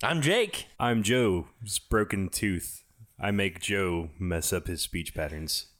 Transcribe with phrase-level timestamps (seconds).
[0.00, 0.68] I'm Jake.
[0.78, 2.84] I'm Joe's broken tooth.
[3.18, 5.72] I make Joe mess up his speech patterns.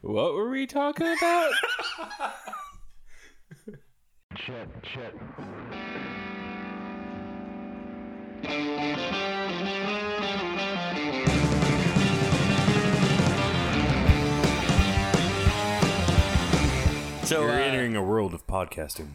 [0.00, 1.52] What were we talking about?
[4.34, 5.14] Chet, Chet.
[17.22, 19.10] so You're uh, entering a world of podcasting.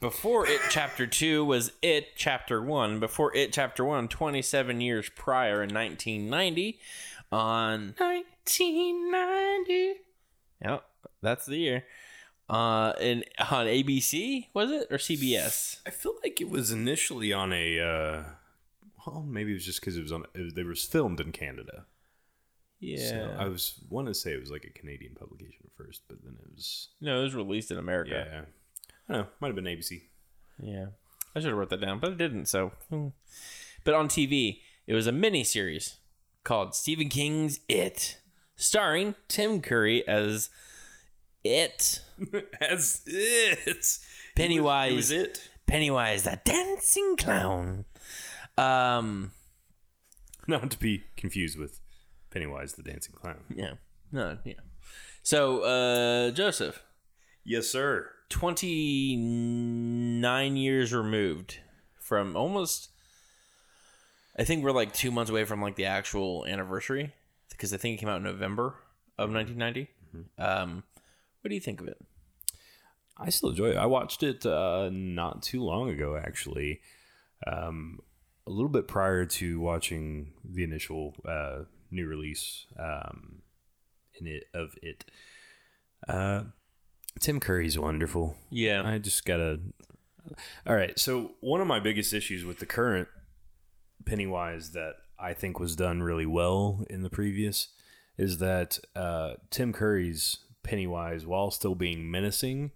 [0.00, 5.62] Before it chapter 2 was it chapter 1 before it chapter 1 27 years prior
[5.62, 6.78] in 1990
[7.32, 10.00] on 1990
[10.62, 10.84] yep
[11.22, 11.84] that's the year
[12.48, 17.52] uh in on abc was it or cbs I feel like it was initially on
[17.52, 17.80] a.
[17.80, 18.22] Uh,
[19.06, 20.24] well, maybe it was just because it was on.
[20.34, 21.86] It was, it was filmed in Canada.
[22.80, 26.02] yeah So I was want to say it was like a Canadian publication at first,
[26.08, 26.88] but then it was.
[27.00, 28.40] no it was released in america Yeah.
[29.08, 29.28] I don't know.
[29.40, 30.02] Might have been ABC.
[30.60, 30.86] Yeah.
[31.34, 32.46] I should have wrote that down, but I didn't.
[32.46, 33.08] So, hmm.
[33.84, 35.96] but on TV, it was a mini series
[36.44, 38.18] called Stephen King's It,
[38.56, 40.48] starring Tim Curry as
[41.44, 42.00] It,
[42.60, 43.98] As it.
[44.34, 44.92] Pennywise.
[44.92, 45.50] It was it.
[45.66, 47.84] Pennywise the dancing clown.
[48.56, 49.32] Um,
[50.46, 51.80] Not to be confused with
[52.30, 53.44] Pennywise the Dancing Clown.
[53.54, 53.72] yeah,
[54.12, 54.54] no, yeah.
[55.22, 56.82] So, uh, Joseph,
[57.44, 58.10] Yes, sir.
[58.28, 61.58] 29 years removed
[61.98, 62.90] from almost
[64.38, 67.14] I think we're like 2 months away from like the actual anniversary
[67.50, 68.74] because I think it came out in November
[69.18, 69.88] of 1990.
[70.38, 70.84] Um
[71.40, 71.98] what do you think of it?
[73.16, 73.76] I still enjoy it.
[73.76, 76.80] I watched it uh, not too long ago, actually,
[77.46, 78.00] um,
[78.46, 83.42] a little bit prior to watching the initial uh, new release um,
[84.20, 85.04] in it of it.
[86.06, 86.42] Uh,
[87.20, 88.36] Tim Curry's wonderful.
[88.50, 88.82] Yeah.
[88.84, 89.60] I just gotta.
[90.66, 93.08] All right, so one of my biggest issues with the current
[94.04, 97.68] Pennywise that I think was done really well in the previous
[98.18, 102.72] is that uh, Tim Curry's Pennywise, while still being menacing,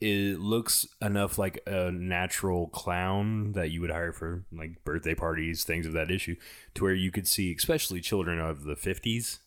[0.00, 5.64] it looks enough like a natural clown that you would hire for like birthday parties,
[5.64, 6.36] things of that issue,
[6.74, 9.38] to where you could see, especially children of the fifties,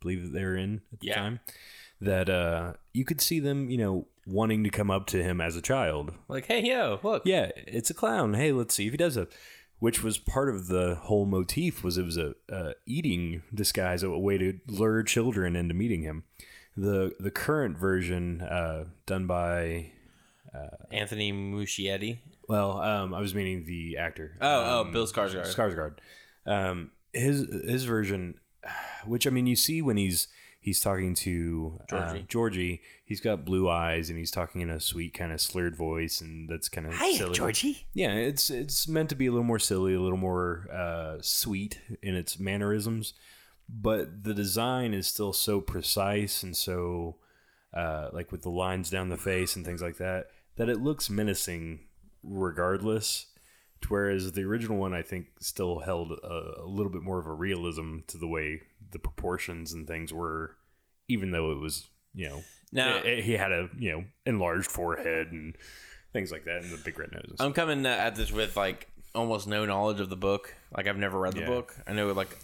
[0.00, 1.14] believe that they're in at the Yeah.
[1.16, 1.40] time,
[2.00, 5.56] that uh, you could see them, you know, wanting to come up to him as
[5.56, 6.12] a child.
[6.28, 8.34] like, "Hey, yo, look." Yeah, it's a clown.
[8.34, 9.32] Hey, let's see if he does it.
[9.78, 14.10] Which was part of the whole motif was it was a, a eating disguise, a
[14.10, 16.24] way to lure children into meeting him.
[16.76, 19.92] The the current version, uh, done by
[20.90, 22.18] Anthony Muschietti.
[22.48, 24.36] well, um, I was meaning the actor.
[24.40, 25.54] Oh, um, oh, Bill Skarsgård.
[25.54, 25.94] Skarsgård.
[26.46, 28.34] Um, his his version,
[29.06, 30.28] which I mean, you see when he's
[30.60, 32.24] he's talking to uh, Georgie.
[32.28, 36.20] Georgie, he's got blue eyes and he's talking in a sweet kind of slurred voice,
[36.20, 37.34] and that's kind of silly.
[37.34, 37.86] Georgie.
[37.94, 41.80] Yeah, it's it's meant to be a little more silly, a little more uh, sweet
[42.02, 43.14] in its mannerisms,
[43.68, 47.16] but the design is still so precise and so
[47.74, 50.26] uh, like with the lines down the face and things like that
[50.56, 51.80] that it looks menacing
[52.22, 53.26] regardless.
[53.82, 57.26] To Whereas the original one, I think, still held a, a little bit more of
[57.26, 58.60] a realism to the way
[58.92, 60.56] the proportions and things were,
[61.08, 62.42] even though it was, you know,
[62.72, 65.56] Now- it- it- he had a you know enlarged forehead and
[66.12, 67.36] things like that, and the big red nose.
[67.40, 70.54] I'm coming at this with like almost no knowledge of the book.
[70.76, 71.46] Like I've never read the Yeah.
[71.46, 71.76] book.
[71.86, 72.36] I know like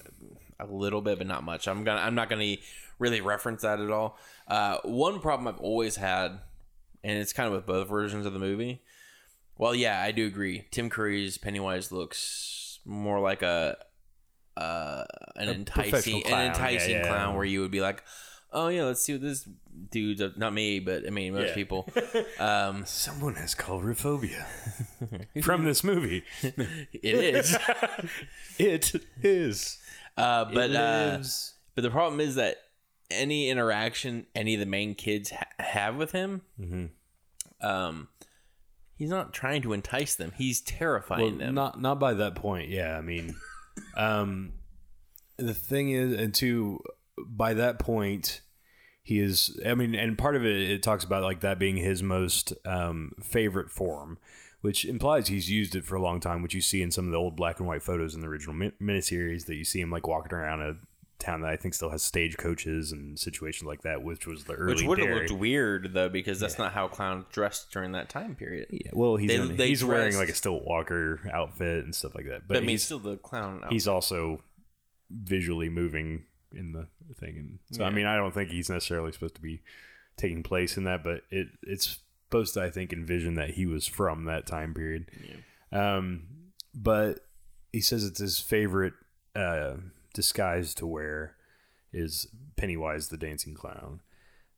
[0.58, 1.68] a little bit, but not much.
[1.68, 2.56] I'm gonna I'm not gonna
[2.98, 4.18] really reference that at all.
[4.48, 6.40] Uh, one problem I've always had,
[7.04, 8.82] and it's kind of with both versions of the movie.
[9.58, 10.66] Well, yeah, I do agree.
[10.70, 13.76] Tim Curry's Pennywise looks more like a
[14.56, 15.04] uh,
[15.36, 16.40] an professional enticing clown.
[16.40, 17.08] an enticing Yeah, yeah.
[17.08, 18.02] clown where you would be like,
[18.52, 19.48] oh yeah, let's see what this
[19.90, 20.22] dude's.
[20.22, 21.54] up-" Not me, but I mean most Yeah.
[21.54, 21.88] people.
[22.38, 24.44] Um, Someone has coulrophobia
[25.42, 26.24] from this movie.
[26.42, 26.54] it
[27.04, 27.56] is.
[28.58, 29.78] It is.
[30.16, 31.22] Uh, but It uh,
[31.74, 32.56] but the problem is that
[33.10, 37.66] any interaction any of the main kids ha- have with him, Mm-hmm.
[37.66, 38.08] um,
[38.96, 40.32] he's not trying to entice them.
[40.36, 41.54] He's terrifying well, them.
[41.54, 42.68] not not by that point.
[42.70, 43.36] Yeah, I mean,
[43.96, 44.52] um,
[45.36, 46.82] the thing is, and two,
[47.18, 48.40] by that point,
[49.02, 49.58] he is.
[49.64, 53.12] I mean, and part of it, it talks about like that being his most um,
[53.22, 54.18] favorite form,
[54.60, 56.42] which implies he's used it for a long time.
[56.42, 58.54] Which you see in some of the old black and white photos in the original
[58.54, 60.76] min- miniseries that you see him like walking around a
[61.18, 64.74] town that I think still has stagecoaches and situations like that, which was the early.
[64.74, 68.34] which would have looked weird though, because that's not how clowns dressed during that time
[68.34, 68.68] period.
[68.70, 72.14] Yeah, well, he's They- in- they he's wearing like a Stilt Walker outfit and stuff
[72.14, 72.42] like that.
[72.46, 73.62] But But I mean, he's, still the clown.
[73.70, 74.42] he's also
[75.10, 79.36] visually moving in the thing, and so I mean, I don't think he's necessarily supposed
[79.36, 79.62] to be
[80.16, 83.86] taking place in that, but it it's supposed to, I think, envision that he was
[83.86, 85.06] from that time period.
[85.72, 85.96] Yeah.
[85.96, 86.24] Um,
[86.74, 87.20] but
[87.72, 88.94] he says it's his favorite
[89.34, 89.74] uh,
[90.16, 91.36] disguise to wear
[91.92, 92.26] is
[92.56, 94.00] Pennywise the dancing clown.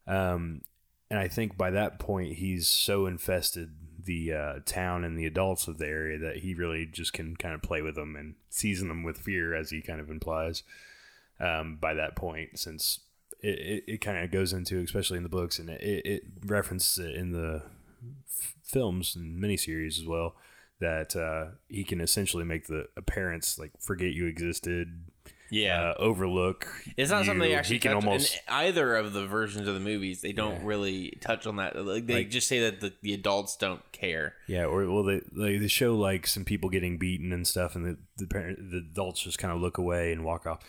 [0.07, 0.63] Um,
[1.11, 3.71] and I think by that point he's so infested
[4.05, 7.55] the uh, town and the adults of the area that he really just can kind
[7.55, 10.63] of play with them and season them with fear, as he kind of implies.
[11.41, 13.01] Um, by that point, since
[13.41, 16.99] it, it, it kind of goes into, especially in the books, and it, it references
[17.05, 17.63] it in the
[18.27, 20.37] f- films and miniseries as well,
[20.81, 25.08] that uh, he can essentially make the parents like forget you existed,
[25.51, 25.91] Yeah.
[25.91, 26.67] uh, overlook.
[26.97, 27.57] It's not something they you.
[27.57, 30.21] actually He can almost in either of the versions of the movies.
[30.21, 31.75] They don't really touch on that.
[31.77, 34.35] Like they Like- just say that the, the adults don't care.
[34.47, 37.85] Yeah, or well, they they, they show like some people getting beaten and stuff, and
[37.87, 40.61] the the, parent, the adults just kind of look away and walk off.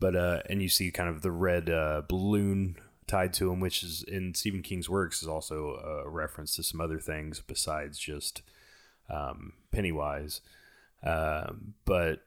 [0.00, 2.76] But uh, and you see kind of the red uh, balloon
[3.06, 5.74] tied to him, which is in Stephen King's works is also
[6.04, 8.40] a reference to some other things besides just
[9.10, 10.40] um, Pennywise.
[11.04, 12.20] Um but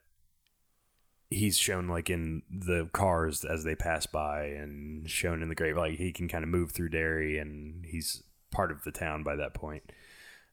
[1.36, 5.78] he's shown like in the cars as they pass by, and shown in the grave
[5.78, 9.36] like he can kind of move through Derry, and he's part of the town by
[9.36, 9.92] that point.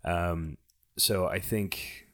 [0.04, 0.58] Um,
[0.98, 2.06] so I think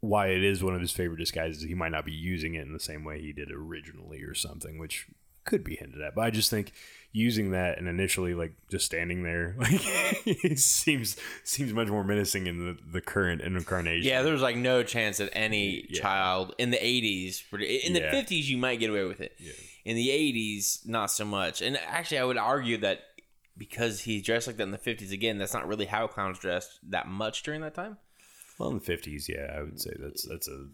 [0.00, 2.72] why it is one of his favorite disguises, he might not be using it in
[2.72, 5.06] the same way he did originally or something, which
[5.44, 6.14] could be hinted at.
[6.14, 6.72] But I just think
[7.12, 9.80] using that and initially like just standing there like
[10.26, 14.06] it seems seems much more menacing in the, the current incarnation.
[14.08, 16.00] Yeah, there's like no chance that any Yeah.
[16.02, 17.42] child in the 80s,
[17.84, 18.12] in the Yeah.
[18.12, 19.32] 50s, you might get away with it.
[19.84, 21.62] In the 80s, not so much.
[21.62, 23.00] And actually, I would argue that
[23.56, 26.78] because he dressed like that in the 50s, again, that's not really how clowns dressed
[26.90, 27.96] that much during that time.
[28.58, 30.66] Well, in the fifties, yeah, I would say that's that's a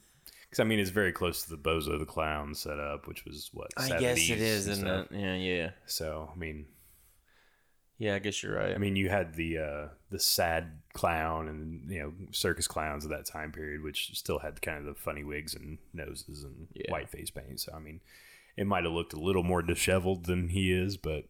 [0.54, 3.72] because I mean it's very close to the Bozo the Clown setup, which was what
[3.76, 5.06] I guess it is, isn't stuff.
[5.10, 5.18] it?
[5.18, 5.70] Yeah, yeah.
[5.86, 6.66] So I mean,
[7.98, 8.72] Yeah, I guess you're right.
[8.72, 13.10] I mean, you had the uh, the sad clown and you know circus clowns of
[13.10, 16.92] that time period, which still had kind of the funny wigs and noses and Yeah.
[16.92, 17.58] white face paint.
[17.58, 18.00] So I mean,
[18.56, 21.24] it might have looked a little more disheveled than he is, but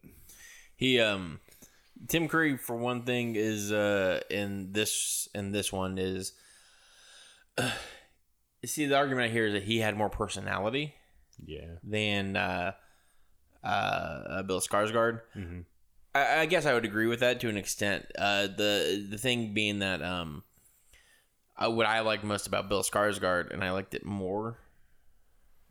[0.77, 1.41] He um
[2.09, 6.33] Tim Curry for one thing is uh in this in this one is
[8.67, 10.95] see the argument I hear is that he had more personality
[11.45, 12.73] yeah, than uh
[13.63, 15.21] uh Bill Skarsgård.
[15.33, 15.61] hmm
[16.15, 18.07] I, I guess I would agree with that to an extent.
[18.19, 20.43] Uh the the thing being that um
[21.57, 24.59] uh, what I liked most about Bill Skarsgård and I liked it more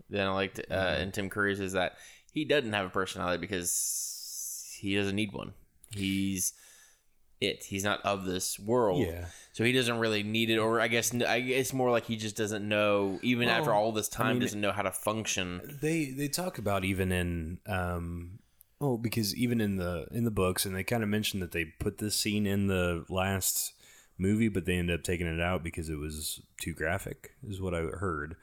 [0.10, 1.98] than I liked uh in Tim Curry's is that
[2.32, 5.54] he doesn't have a personality because he doesn't need one.
[5.92, 6.54] He's
[7.44, 7.64] it.
[7.64, 9.06] He's not of this world.
[9.06, 9.26] yeah.
[9.52, 12.16] So he doesn't really need it, or I guess I guess it's more like he
[12.16, 15.78] just doesn't know, even Well, after all this time, mean- doesn't know how to function.
[15.82, 18.40] They they talk about even in um
[18.80, 21.66] well because even in the in the books and they kind of mentioned that they
[21.66, 23.74] put this scene in the last
[24.18, 27.74] movie but they ended up taking it out because it was too graphic is what
[27.74, 28.36] I heard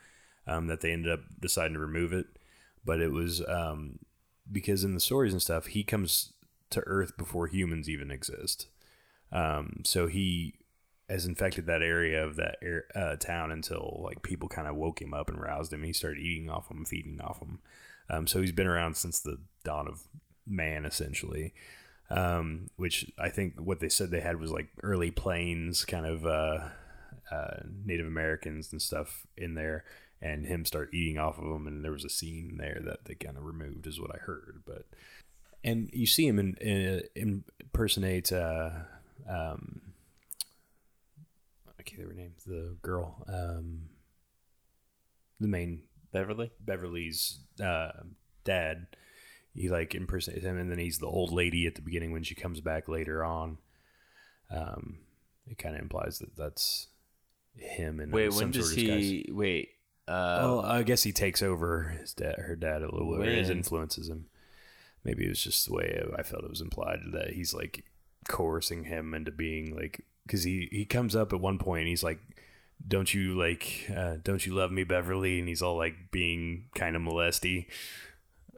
[0.47, 2.27] um, that they ended up deciding to remove it
[2.85, 3.99] but it was um,
[4.51, 6.33] because in the stories and stuff he comes
[6.71, 8.69] to Earth before humans even exist
[9.33, 10.55] um, so he
[11.09, 15.03] has infected that area of that air, uh, town until like people kind of woke
[15.03, 15.83] him up and roused him.
[15.83, 17.59] He started eating off them, feeding off them.
[18.09, 20.03] Um, so he's been around since the dawn of
[20.47, 21.53] man, essentially.
[22.11, 26.27] Um, which I think what they said they had was like early plains kind of
[26.27, 26.69] uh,
[27.31, 29.85] uh, Native Americans and stuff in there,
[30.21, 31.69] and him start eating off of them.
[31.69, 34.63] And there was a scene there that they kind of removed, is what I heard.
[34.67, 34.87] But
[35.63, 38.33] and you see him in, in, impersonate.
[38.33, 38.71] Uh,
[39.29, 39.81] um,
[41.79, 42.35] I can't remember her name.
[42.47, 43.83] The girl, um,
[45.39, 46.51] the main Beverly.
[46.61, 47.91] Beverly's uh,
[48.45, 48.87] dad.
[49.55, 52.35] He like impersonates him, and then he's the old lady at the beginning when she
[52.35, 53.59] comes back later on.
[54.51, 54.99] Um,
[55.49, 56.89] it kind of implies that that's
[57.57, 59.05] him and Wait, some when does sort of disguise.
[59.05, 59.31] he?
[59.33, 59.69] Wait.
[60.07, 63.39] Uh, Well, I guess he takes over his dad, her dad a little bit.
[63.39, 64.27] His influences him.
[65.05, 67.85] Maybe it was just the way I felt it was implied that he's like
[68.29, 72.03] coercing him into being like because he he comes up at one point and he's
[72.03, 72.21] like,
[72.87, 73.91] "Don't you like?
[73.95, 77.69] Uh, don't you love me, Beverly?" And he's all like being kind of molesty.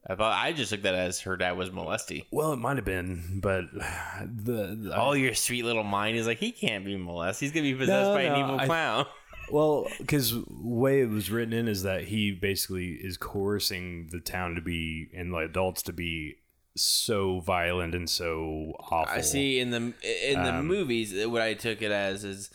[0.04, 2.26] I thought I just took that as her dad was molesty.
[2.32, 3.66] Well, it might have been, but
[4.24, 7.46] the, the All your sweet little mind is like he can't be molested.
[7.46, 9.06] He's gonna be possessed No, by an evil I- clown.
[9.50, 14.54] Well, because way it was written in is that he basically is coercing the town
[14.54, 16.36] to be and the adults to be
[16.74, 19.04] so violent and so awful.
[19.14, 19.92] I see in the
[20.30, 22.50] in the Um, movies what I took it as is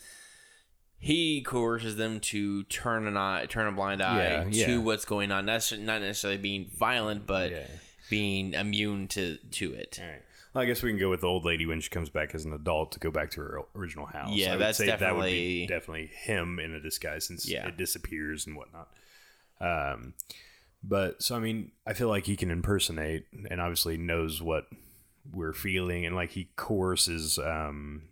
[0.98, 4.76] he coerces them to turn an eye, turn a blind eye Yeah, to yeah.
[4.78, 5.46] what's going on.
[5.46, 7.66] That's not necessarily being violent, but Yeah.
[8.10, 9.98] being immune to to it.
[10.02, 10.22] All right.
[10.54, 12.52] I guess we can go with the old lady when she comes back as an
[12.52, 14.34] adult to go back to her original house.
[14.34, 17.48] Yeah, I would that's say that would be definitely- definitely him in a disguise since
[17.48, 18.88] it disappears and whatnot.
[19.60, 20.14] Um,
[20.82, 24.66] but so I mean, I feel like he can impersonate and obviously knows what
[25.30, 27.38] we're feeling, and like he coerces.
[27.38, 28.02] Um,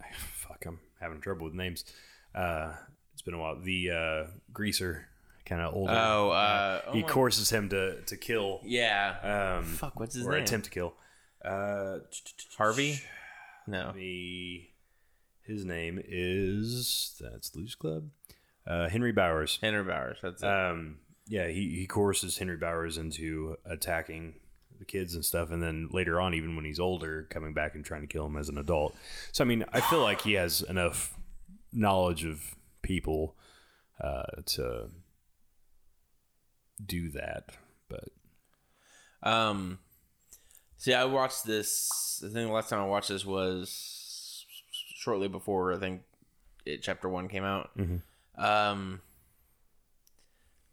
[0.32, 1.84] fuck, I'm having trouble with names.
[2.34, 2.72] Uh,
[3.12, 3.58] it's been a while.
[3.60, 5.06] The uh, greaser,
[5.46, 5.92] kind of older.
[5.92, 8.60] Oh, uh, oh he my- coerces him to to kill.
[8.64, 9.56] Yeah.
[9.58, 10.42] Um, Fuck, what's his or name?
[10.42, 10.94] attempt to kill.
[11.44, 11.98] Uh,
[12.56, 13.00] Harvey?
[13.66, 13.92] No.
[13.94, 14.66] the
[15.42, 18.08] his name is that's Loose Club.
[18.66, 19.58] Uh, Henry Bowers.
[19.60, 20.18] Henry Bowers.
[20.22, 20.48] That's it.
[20.48, 24.34] Um, yeah, he he coerces Henry Bowers into attacking
[24.78, 27.84] the kids and stuff, and then later on, even when he's older, coming back and
[27.84, 28.96] trying to kill him as an adult.
[29.32, 31.14] So I mean, I feel like he has enough
[31.72, 33.36] knowledge of people
[34.00, 34.88] uh, to
[36.84, 37.50] do that,
[37.88, 38.08] but
[39.22, 39.78] Um,
[40.76, 42.20] see, I watched this.
[42.22, 46.02] I think the last time I watched this was shortly before I think
[46.66, 47.70] it, chapter one came out.
[47.78, 48.02] Mhm.
[48.36, 49.00] Um,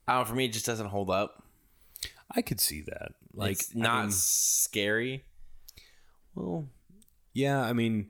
[0.07, 0.25] I don't know.
[0.25, 1.43] For me, it just doesn't hold up.
[2.33, 3.13] I could see that.
[3.33, 5.23] Like Like, it's not I mean- scary.
[6.35, 6.67] Well,
[7.33, 8.09] yeah, I mean,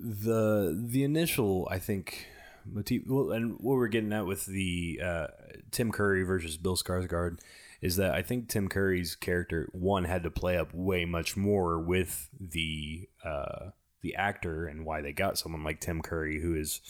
[0.00, 2.26] the the initial I think
[2.66, 5.26] motif, well, and what we're getting at with the uh,
[5.70, 7.38] Tim Curry versus Bill Skarsgård
[7.80, 11.78] is that I think Tim Curry's character one had to play up way much more
[11.78, 16.80] with the uh, the actor and why they got someone like Tim Curry who is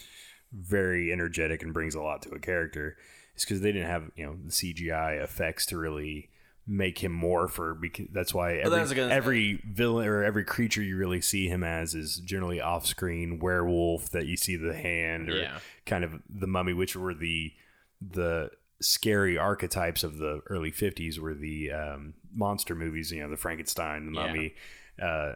[0.52, 2.96] very energetic and brings a lot to a character.
[3.36, 6.30] Is because they didn't have you know the CGI effects to really
[6.66, 9.14] make him morph because that's why every, that's what I was gonna say.
[9.16, 14.08] every villain or every creature you really see him as is generally off screen werewolf
[14.10, 15.58] that you see the hand or Yeah.
[15.84, 17.52] kind of the mummy which were the
[18.00, 18.50] the
[18.80, 24.06] scary archetypes of the early 50s were the um, monster movies you know the frankenstein
[24.06, 24.26] the Yeah.
[24.26, 24.54] mummy
[25.02, 25.32] uh,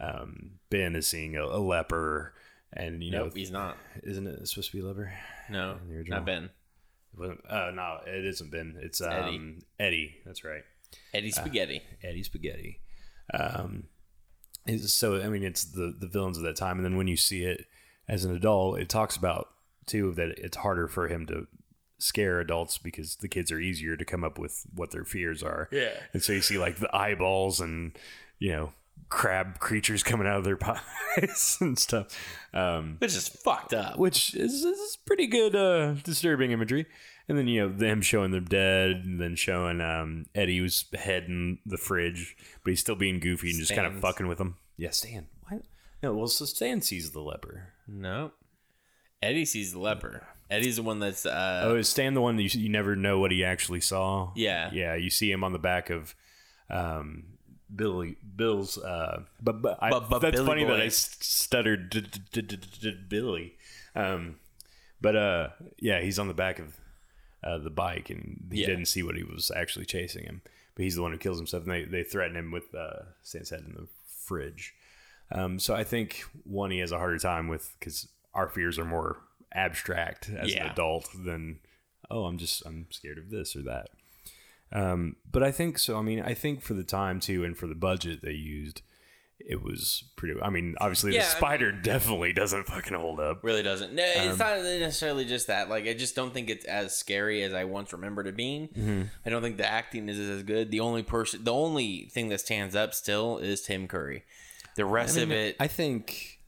[0.00, 2.34] um, ben is seeing a, a leper
[2.72, 3.76] and you know Nope, he's not.
[4.04, 5.12] isn't it supposed to be a leper
[5.50, 6.50] No, not Ben.
[7.20, 9.58] Uh, no it isn't ben it's um, Eddie.
[9.78, 10.62] eddie that's right
[11.12, 11.82] Eddie Spaghetti.
[12.02, 12.80] Eddie Spaghetti.
[13.34, 13.84] Um,
[14.84, 17.44] so I mean, it's the the villains of that time, and then when you see
[17.44, 17.66] it
[18.08, 19.48] as an adult, it talks about
[19.86, 21.46] too that it's harder for him to
[21.98, 25.68] scare adults because the kids are easier to come up with what their fears are.
[25.72, 25.90] Yeah.
[26.12, 27.98] and so you see like the eyeballs and
[28.38, 28.72] you know
[29.08, 30.58] crab creatures coming out of their
[31.18, 32.06] eyes and stuff.
[32.52, 33.98] Um, Which is fucked up.
[33.98, 36.86] which is, is pretty good uh disturbing imagery
[37.28, 41.58] and then you know them showing them dead and then showing um eddie's head in
[41.66, 44.90] the fridge but he's still being goofy and just kind of fucking with him yeah
[44.90, 45.62] stan What?
[46.02, 48.32] no well so stan sees the leper No.
[49.20, 50.26] Eddie sees the leper.
[50.48, 53.18] Eddie's the one that's uh oh is stan the one that you, you never know
[53.18, 54.70] what he actually saw Yeah.
[54.72, 56.14] yeah you see him on the back of
[56.70, 57.24] um
[57.74, 62.00] Billy, Bill's, uh, but, but, I, But- but that's Billy funny that I stuttered d-
[62.32, 63.54] d- d- Billy.
[63.94, 64.36] Um,
[65.00, 65.48] but uh,
[65.78, 66.76] yeah, he's on the back of
[67.44, 68.66] uh, the bike, and he Yeah.
[68.68, 70.42] didn't see what he was actually chasing him.
[70.74, 73.50] But he's the one who kills himself, and they, they threaten him with uh, Stan's
[73.50, 73.86] head in the
[74.24, 74.74] fridge.
[75.30, 78.84] Um, so I think one he has a harder time with because our fears are
[78.84, 79.18] more
[79.52, 81.58] abstract as an adult than
[82.10, 83.88] oh I'm just I'm scared of this or that.
[84.72, 85.96] Um, but I think so.
[85.98, 88.82] I mean, I think for the time too, and for the budget they used,
[89.40, 90.38] it was pretty.
[90.42, 93.42] I mean, obviously Yeah, the I spider definitely doesn't fucking hold up.
[93.44, 93.94] really doesn't.
[93.94, 95.70] No, it's Um, not necessarily just that.
[95.70, 98.68] Like I just don't think it's as scary as I once remembered it being.
[98.68, 99.02] Mm-hmm.
[99.24, 100.70] I don't think the acting is as good.
[100.70, 104.24] The only person the only thing that stands up still is Tim Curry.
[104.76, 106.40] The rest I of it I think,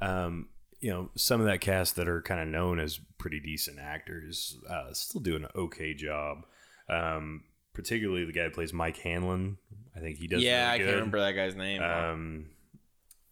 [0.00, 0.48] um,
[0.80, 4.56] you know, some of that cast that are kind of known as pretty decent actors
[4.70, 6.44] uh, still do an okay job.
[6.88, 7.42] Um,
[7.76, 9.58] particularly the guy who plays Mike Hanlon.
[9.94, 10.42] I think he does.
[10.42, 11.82] Yeah, really I can't remember that guy's name.
[11.82, 12.46] Um,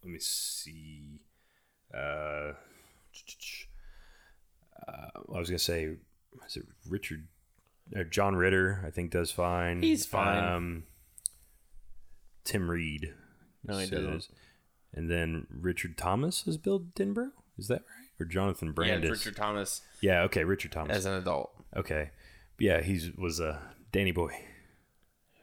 [0.02, 1.20] let me see.
[1.92, 2.52] Uh,
[4.86, 5.96] uh, I was gonna say,
[6.46, 7.26] is it Richard?
[7.98, 9.82] Uh, John Ritter, I think, does fine.
[9.82, 10.44] He's fine.
[10.44, 10.84] Um,
[12.44, 13.14] Tim Reid.
[13.64, 14.28] No, he so- doesn't.
[14.96, 17.32] And then Richard Thomas is Bill Denbrough.
[17.58, 18.08] Is that right?
[18.20, 19.10] Or Jonathan yeah, Brandis?
[19.10, 20.96] it's Richard Thomas Yeah, okay, Richard Thomas.
[20.96, 21.50] as an adult.
[21.76, 22.10] okay,
[22.60, 23.60] yeah, he was a
[23.94, 24.32] Danny Boy.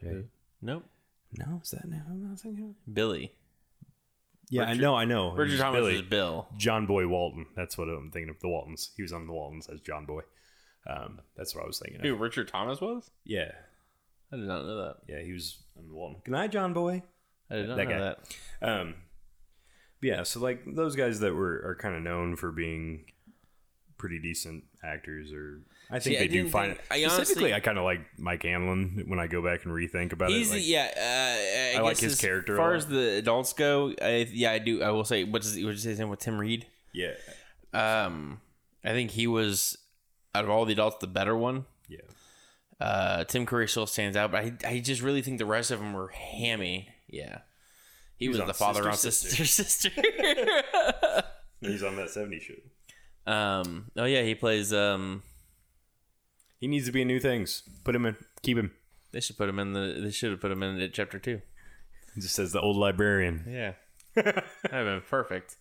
[0.02, 0.26] Right?
[0.60, 0.84] Nope.
[1.38, 2.02] No, is that now?
[2.06, 2.74] I'm not thinking.
[2.86, 2.94] Of?
[2.94, 3.32] Billy.
[4.50, 5.32] Yeah, I know, I know.
[5.32, 5.94] Richard Thomas Billy.
[5.94, 6.46] is Bill.
[6.58, 7.46] John Boy Walton.
[7.56, 8.38] That's what I'm thinking of.
[8.40, 8.90] The Waltons.
[8.94, 10.20] He was on the Waltons as John Boy.
[10.86, 12.04] Um, that's what I was thinking of.
[12.06, 13.10] Who Richard Thomas was?
[13.24, 13.52] Yeah,
[14.30, 14.96] I did not know that.
[15.08, 16.20] yeah, he was on the Walton.
[16.24, 17.02] Good night, John Boy.
[17.50, 18.14] I did not That know guy.
[18.60, 18.80] that.
[18.80, 18.94] Um,
[20.02, 23.06] yeah, so like those guys that were are kind of known for being
[23.96, 25.32] pretty decent actors.
[25.32, 25.62] Or
[25.94, 26.68] I See, think I they do didn't fine.
[26.70, 29.74] think- I Specifically, honestly- I kind of like Mike Hanlon when I go back and
[29.74, 30.48] rethink about it.
[30.50, 30.90] Like, yeah.
[30.96, 34.52] Uh, I, I like his as character As far as the adults go, I, yeah,
[34.52, 34.82] I do.
[34.82, 36.66] I will say, what's his, what's his name with Tim Reid?
[36.94, 37.12] yeah,
[37.74, 38.40] Um,
[38.84, 39.76] I think he was
[40.34, 41.66] out of all the adults the better one.
[41.88, 41.98] yeah.
[42.80, 45.78] Uh, Tim Curry still stands out, but I, I just really think the rest of
[45.78, 46.88] them were hammy.
[47.08, 47.38] Yeah,
[48.16, 49.90] he, was, the father Sister, on Sister Sister.
[51.60, 53.32] He's on that 70 show.
[53.32, 54.72] um, oh yeah, he plays.
[54.72, 55.22] Um,
[56.62, 57.64] He needs to be in new things.
[57.82, 58.14] Put him in.
[58.42, 58.70] Keep him.
[59.10, 59.98] they should put him in the.
[60.00, 61.40] They should have put him in it chapter two.
[62.14, 63.44] He just says the old librarian.
[63.48, 63.72] Yeah,
[64.14, 65.56] that'd have been perfect.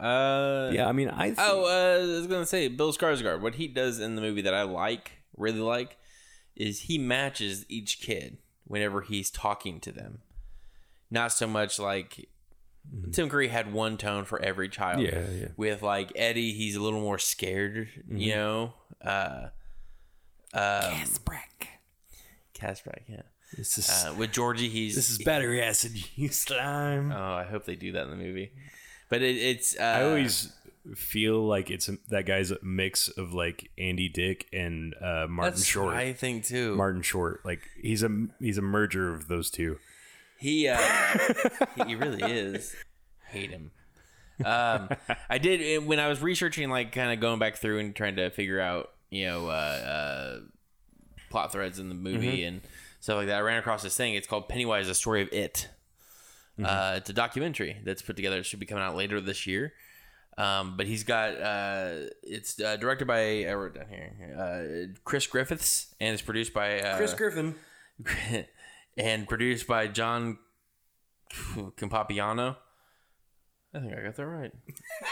[0.00, 1.26] Uh, Yeah, I mean, I.
[1.26, 3.42] Think, Oh, uh, I was gonna say Bill Skarsgård.
[3.42, 5.98] What he does in the movie that I like, really like,
[6.56, 10.20] is he matches each kid whenever he's talking to them.
[11.10, 12.26] Not so much like
[13.12, 15.02] Tim Curry had one tone for every child.
[15.02, 15.48] Yeah, yeah.
[15.58, 17.88] With like Eddie, he's a little more scared.
[18.08, 18.74] You know.
[19.04, 19.48] Uh,
[20.56, 21.66] Kaspbrak.
[22.54, 23.22] Kaspbrak, yeah.
[23.56, 27.12] this is Uh, with Georgie, he's this is battery acid, you slime.
[27.12, 28.52] Oh, I hope they do that in the movie.
[29.08, 29.78] But it, it's.
[29.78, 30.52] Uh, I always
[30.94, 35.54] feel like it's a, that guy's a mix of like Andy Dick and uh, Martin
[35.54, 35.94] that's Short.
[35.94, 36.74] I think too.
[36.76, 39.78] Martin Short, like he's a he's a merger of those two.
[40.38, 40.78] He uh,
[41.86, 42.74] he really is.
[43.28, 43.70] Hate him.
[44.44, 44.90] Um,
[45.30, 48.30] I did when I was researching, like kind of going back through and trying to
[48.30, 50.40] figure out, you know, uh, uh,
[51.30, 52.60] plot threads in the movie and
[53.00, 53.36] stuff like that.
[53.36, 54.14] I ran across this thing.
[54.14, 55.68] It's called Pennywise: The Story of It.
[56.62, 58.38] Uh, it's a documentary that's put together.
[58.38, 59.74] It should be coming out later this year.
[60.38, 65.26] Um, but he's got uh, it's uh, directed by I wrote down here uh, Chris
[65.26, 67.54] Griffiths and it's produced by uh, Chris Griffin.
[68.98, 70.38] and produced by John
[71.32, 72.56] Campopiano.
[73.74, 74.52] I think I got that right.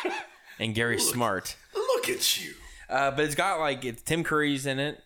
[0.58, 1.56] and Gary Smart.
[1.74, 2.54] Look at you.
[2.88, 5.02] Uh, but it's got like it's Tim Curry's in it,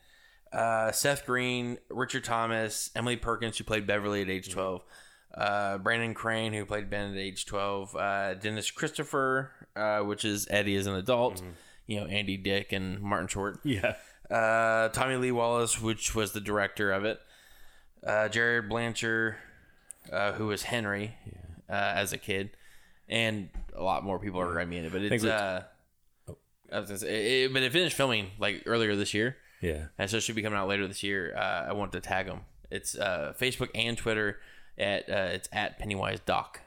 [0.52, 4.82] uh, Seth Green, Richard Thomas, Emily Perkins who played Beverly at age twelve,
[5.34, 10.46] uh, Brandon Crane who played Ben at age twelve, uh, Dennis Christopher, uh, which is
[10.50, 11.42] Eddie as an adult,
[11.86, 13.94] you know Andy Dick and Martin Short, Yeah.
[14.30, 17.20] uh, Tommy Lee Wallace, which was the director of it,
[18.06, 19.36] uh, Jared Blanchard,
[20.12, 21.14] uh, who was Henry
[21.70, 22.50] uh, as a kid,
[23.08, 24.92] and a lot more people are going to be in it.
[24.92, 25.64] But it's uh,
[26.72, 29.86] I was gonna say, it, but it finished filming like earlier this year, Yeah.
[29.98, 31.34] and so it should be coming out later this year.
[31.36, 32.40] Uh, I want to tag them.
[32.70, 34.38] It's uh, Facebook and Twitter
[34.76, 36.60] at uh, it's at Pennywise Doc.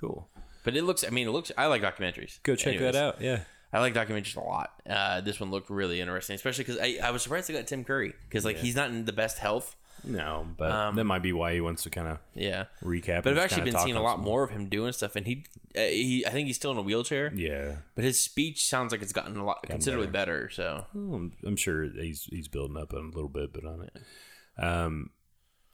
[0.00, 0.28] Cool.
[0.64, 1.52] But it looks, I mean, it looks.
[1.56, 2.42] I like documentaries.
[2.42, 2.92] Go check Anyways.
[2.94, 3.20] that out.
[3.20, 3.40] Yeah.
[3.72, 4.72] I like documentaries a lot.
[4.88, 7.84] Uh, this one looked really interesting, especially because I, I was surprised they got Tim
[7.84, 9.76] Curry because like he's not in the best health.
[10.04, 13.22] No, but that might be why he wants to kind of Yeah, recap.
[13.24, 15.44] but I've actually been seeing a lot more of him doing stuff, and he,
[15.76, 17.76] uh, he I think he's still in a wheelchair, Yeah.
[17.94, 20.48] but his speech sounds like it's gotten a lot considerably better.
[20.50, 24.62] So Well, I'm, I'm sure he's he's building up a little bit, but on it.
[24.62, 25.10] Um,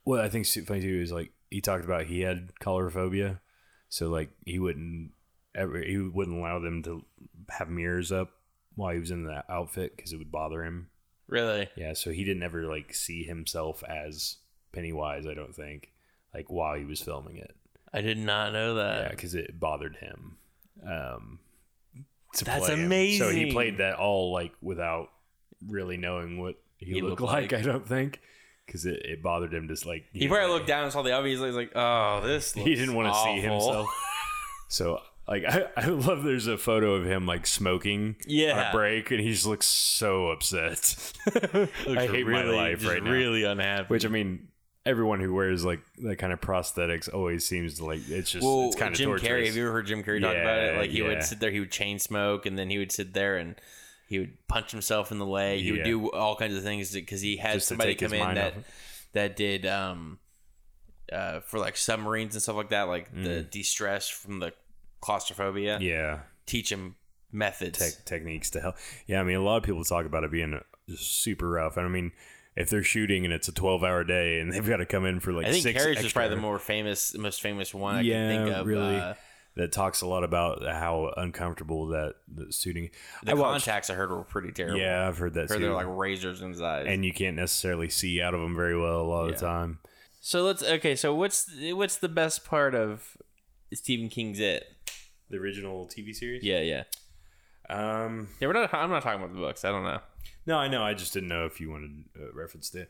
[0.04, 3.40] what I think funny too is like he talked about he had coulrophobia,
[3.88, 5.10] so like he wouldn't
[5.54, 7.04] ever he wouldn't allow them to
[7.50, 8.30] have mirrors up
[8.74, 10.88] while he was in the outfit because it would bother him.
[11.32, 14.36] Really, Yeah, so he didn't ever like see himself as
[14.72, 15.26] Pennywise.
[15.26, 15.92] I don't think
[16.34, 17.54] like while he was filming it.
[17.92, 19.02] I did not know that.
[19.02, 20.36] Yeah, because it bothered him.
[20.86, 21.38] Um,
[22.32, 23.18] That's play him.
[23.18, 25.10] So he played that all like without
[25.66, 27.60] really knowing what he, He looked, looked like, like.
[27.60, 28.20] I don't think,
[28.66, 29.68] because it, it bothered him.
[29.68, 31.40] Just like He probably looked down and saw the obvious.
[31.40, 33.88] He's like, "Oh, this." He didn't want to see himself.
[34.68, 38.70] so like I, I love there's a photo of him like smoking on Yeah.
[38.70, 41.12] a break and he just looks so upset.
[41.26, 43.10] I hate my life right now.
[43.10, 43.86] Really unhappy.
[43.88, 44.48] Which I mean,
[44.84, 48.66] everyone who wears like that kind of prosthetics always seems to like it's just well,
[48.66, 49.28] it's kind of Jim torturous.
[49.30, 49.46] Carrey.
[49.46, 50.76] Have you ever heard Jim Carrey talk about it?
[50.76, 51.08] Like he yeah.
[51.08, 53.54] would sit there, he would chain smoke, and then he would sit there and
[54.08, 55.60] he would punch himself in the leg.
[55.60, 58.56] He would do all kinds of things because he had Just somebody come in that
[58.56, 58.64] off
[59.12, 60.18] that did um
[61.12, 64.52] uh for like submarines and stuff like that, like the de-stress from the
[65.02, 65.78] claustrophobia.
[65.80, 66.96] Yeah, Teach him
[67.30, 67.78] methods.
[67.78, 68.76] tech techniques to help.
[69.06, 71.76] Yeah, I mean, a lot of people talk about it being just super rough.
[71.76, 72.12] And I mean,
[72.56, 75.20] if they're shooting and it's a twelve hour day and they've got to come in
[75.20, 78.00] for like I think six Carrey's was probably the more famous, most famous one I
[78.00, 78.66] yeah, can think of.
[78.66, 78.96] really.
[78.96, 79.14] Uh,
[79.54, 82.88] that talks a lot about how uncomfortable that the shooting.
[83.22, 84.80] the I watched- contacts I heard were pretty terrible.
[84.80, 85.64] Yeah, I've heard that heard too.
[85.64, 86.86] they're like razors in his eyes.
[86.88, 89.78] and you can't necessarily see out of them very well a lot of the time.
[90.22, 90.96] so let's okay.
[90.96, 93.14] So what's what's the best part of
[93.74, 94.64] Stephen King's It?
[95.32, 96.44] The original TV series.
[96.44, 96.84] Yeah, yeah,
[97.68, 98.28] Um.
[98.38, 98.46] yeah.
[98.46, 98.72] We're not.
[98.74, 99.64] I'm not talking about the books.
[99.64, 100.00] I don't know.
[100.46, 100.82] No, I know.
[100.82, 102.86] I just didn't know if you wanted uh, reference to.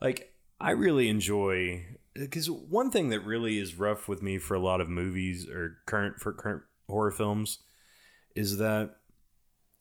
[0.00, 4.60] Like, I really enjoy because one thing that really is rough with me for a
[4.60, 7.58] lot of movies or current for current horror films
[8.34, 8.96] is that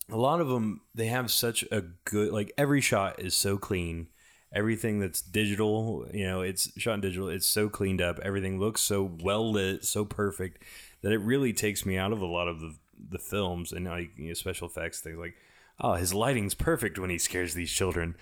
[0.09, 4.07] a lot of them they have such a good like every shot is so clean
[4.53, 8.81] everything that's digital you know it's shot in digital it's so cleaned up everything looks
[8.81, 10.63] so well lit so perfect
[11.01, 12.75] that it really takes me out of a lot of the
[13.09, 15.33] the films and like you know, special effects things like
[15.79, 18.15] oh his lighting's perfect when he scares these children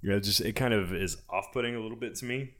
[0.00, 2.54] you know just it kind of is off-putting a little bit to me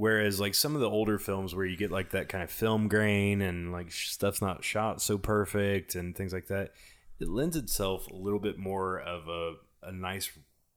[0.00, 2.88] Whereas like some of the older films where you get like that kind of film
[2.88, 6.72] grain and like stuff's not shot so perfect and things like that,
[7.18, 10.30] it lends itself a little bit more of a, a nice,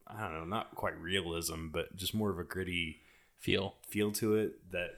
[0.06, 2.98] I don't know, not quite realism, but just more of a gritty
[3.40, 3.76] Feel.
[3.88, 4.90] feel to it that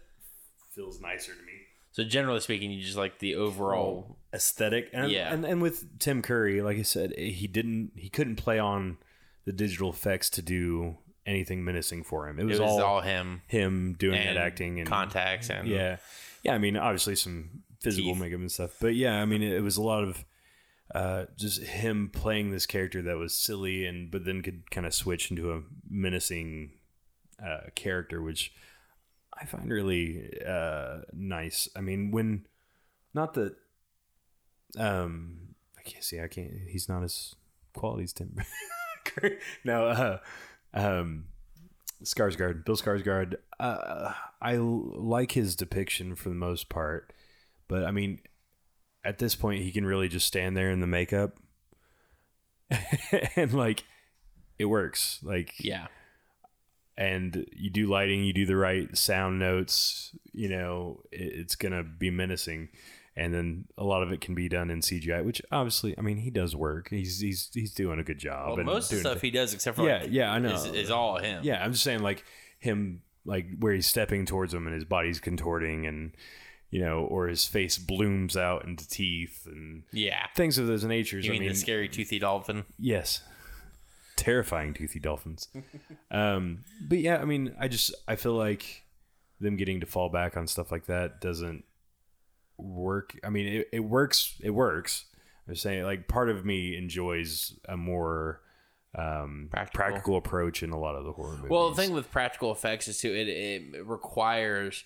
[0.71, 1.64] feels nicer to me.
[1.95, 4.17] So generally speaking, you just like the overall.
[4.34, 5.34] aesthetic and, Yeah.
[5.34, 8.97] and and with Tim Curry like I said he didn't he couldn't play on
[9.45, 13.01] the digital effects to do anything menacing for him it It was, was all, all
[13.01, 15.97] him him doing that acting and contacts and yeah
[16.43, 18.21] yeah i mean obviously some physical Teeth.
[18.21, 20.25] makeup and stuff but yeah i mean it, it was a lot of
[20.93, 24.93] uh, just him playing this character that was silly and but then could kind of
[24.93, 26.71] switch into a menacing
[27.43, 28.51] uh, character which
[29.39, 32.45] i find really uh, nice i mean when
[33.13, 33.56] not that
[34.78, 35.38] um
[35.78, 37.36] i can't see i can't he's not as
[37.74, 38.36] quality as tim
[39.63, 40.17] no uh
[40.74, 41.26] um
[42.04, 43.36] Skarsgård, Bill Skarsgård.
[43.60, 47.13] Uh, I like his depiction for the most part,
[47.67, 48.19] but I mean,
[49.04, 51.38] at this point, he can really just stand there in the makeup,
[53.36, 53.84] and like,
[54.60, 55.19] it works.
[55.24, 55.88] Like, yeah.
[56.97, 60.15] And you do lighting, you do the right sound notes.
[60.34, 62.69] You know, it, it's gonna be menacing,
[63.15, 66.17] and then a lot of it can be done in CGI, which obviously, I mean,
[66.17, 66.89] he does work.
[66.89, 68.49] He's he's he's doing a good job.
[68.49, 70.53] Well, and most of the stuff he does, except for Yeah, like, yeah, I know.
[70.53, 71.43] is, is all him.
[71.43, 72.23] yeah, I'm just saying like
[72.60, 76.12] him like where he's stepping towards him and his body's contorting and
[76.71, 80.25] you know, or his face blooms out into teeth and yeah.
[80.36, 81.25] things of those natures.
[81.25, 82.65] You I mean, mean, the scary toothy dolphin?
[82.77, 83.21] yes,
[84.25, 85.49] terrifying toothy dolphins.
[86.11, 88.83] um, but yeah, I mean, I just I feel like
[89.39, 91.63] them getting to fall back on stuff like that doesn't
[92.57, 93.17] work.
[93.23, 94.35] I mean, it, it works.
[94.41, 95.05] It works.
[95.47, 98.41] I'm saying like part of me enjoys a more
[98.97, 99.77] um, Practical.
[99.77, 100.17] practical.
[100.17, 101.51] approach in a lot of the horror movies.
[101.51, 104.83] Well, the thing with practical effects is too it, it requires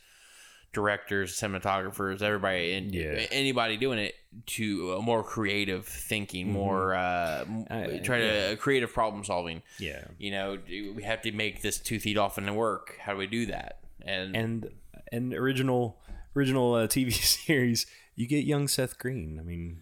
[0.73, 3.25] directors, cinematographers, everybody, and Yeah.
[3.31, 9.23] anybody doing it to a more creative thinking, more uh, Uh, try to creative problem
[9.23, 9.63] solving.
[9.79, 12.97] yeah, You know, we have to make this toothy dolphin work.
[13.01, 13.79] How do we do that?
[14.01, 14.69] And, and
[15.11, 15.99] and original
[16.35, 19.39] original uh, TV series, you get young Seth Green.
[19.39, 19.81] I mean,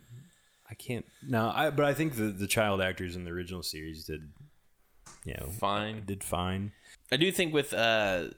[0.69, 4.05] I can't no, I but I think the the child actors in the original series
[4.05, 4.31] did,
[5.25, 6.03] you know, fine.
[6.05, 6.71] did fine.
[7.11, 8.29] I do think with uh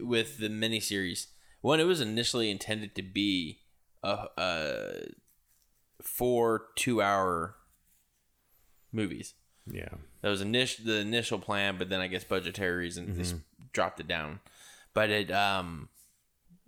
[0.00, 1.26] with the miniseries,
[1.62, 3.60] one it was initially intended to be
[4.02, 4.92] a, a
[6.02, 7.56] four two hour
[8.92, 9.34] movies.
[9.66, 9.88] Yeah,
[10.22, 13.38] That was initial the initial plan, but then I guess budgetary reasons Mm-hmm.
[13.72, 14.40] dropped it down.
[14.92, 15.88] But it um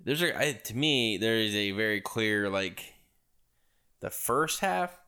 [0.03, 2.95] there's a I, to me there is a very clear like
[4.01, 5.01] the first half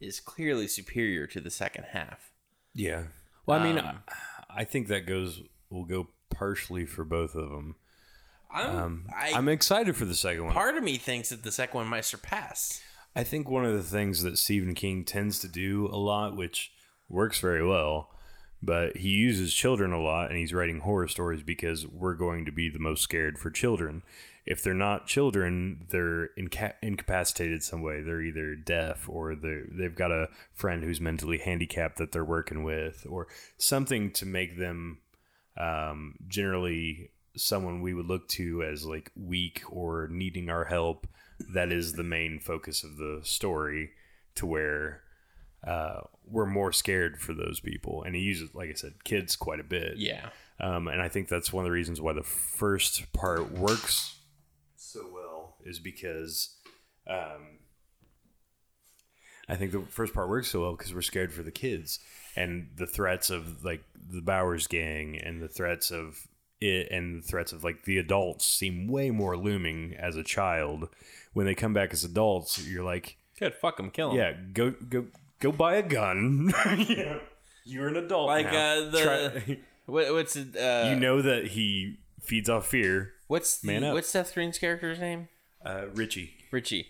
[0.00, 2.30] is clearly superior to the second half.
[2.74, 3.04] yeah.
[3.46, 7.50] Well, I mean, Um, I, I think that goes will go partially for both of
[7.50, 7.74] them.
[8.54, 10.54] I'm Um, I, I'm excited for the second one.
[10.54, 12.80] part of me thinks that the second one might surpass.
[13.16, 16.72] I think one of the things that Stephen King tends to do a lot, which
[17.08, 18.10] works very well,
[18.62, 22.52] but he uses children a lot and he's writing horror stories because we're going to
[22.52, 24.02] be the most scared for children.
[24.46, 28.02] If they're not children, they're inca- incapacitated some way.
[28.02, 32.62] They're either deaf or they're, they've got a friend who's mentally handicapped that they're working
[32.62, 34.98] with or something to make them
[35.56, 41.06] um, generally someone we would look to as like weak or needing our help.
[41.52, 43.90] That is the main focus of the story,
[44.36, 45.02] to where
[45.66, 48.02] uh, we're more scared for those people.
[48.02, 49.96] And he uses, like I said, kids quite a bit.
[49.96, 50.28] Yeah.
[50.60, 54.18] Um, and I think that's one of the reasons why the first part works
[54.76, 56.56] so well is because
[57.08, 57.58] um,
[59.48, 61.98] I think the first part works so well because we're scared for the kids
[62.36, 66.28] and the threats of like the Bowers gang and the threats of
[66.60, 70.88] it and the threats of like the adults seem way more looming as a child.
[71.32, 73.54] When they come back as adults, you're like, Good.
[73.54, 74.18] Fuck them, Kill them.
[74.18, 75.06] yeah, go go
[75.40, 76.52] go buy a gun.
[76.88, 77.18] yeah.
[77.64, 78.26] You're an adult.
[78.28, 78.74] Like now.
[78.78, 80.56] uh, the Try- what, what's it?
[80.56, 83.12] Uh, you know that he feeds off fear.
[83.26, 83.94] what's the, man up.
[83.94, 85.28] what's Seth Green's character's name?
[85.64, 86.34] Uh, Richie.
[86.52, 86.86] Richie.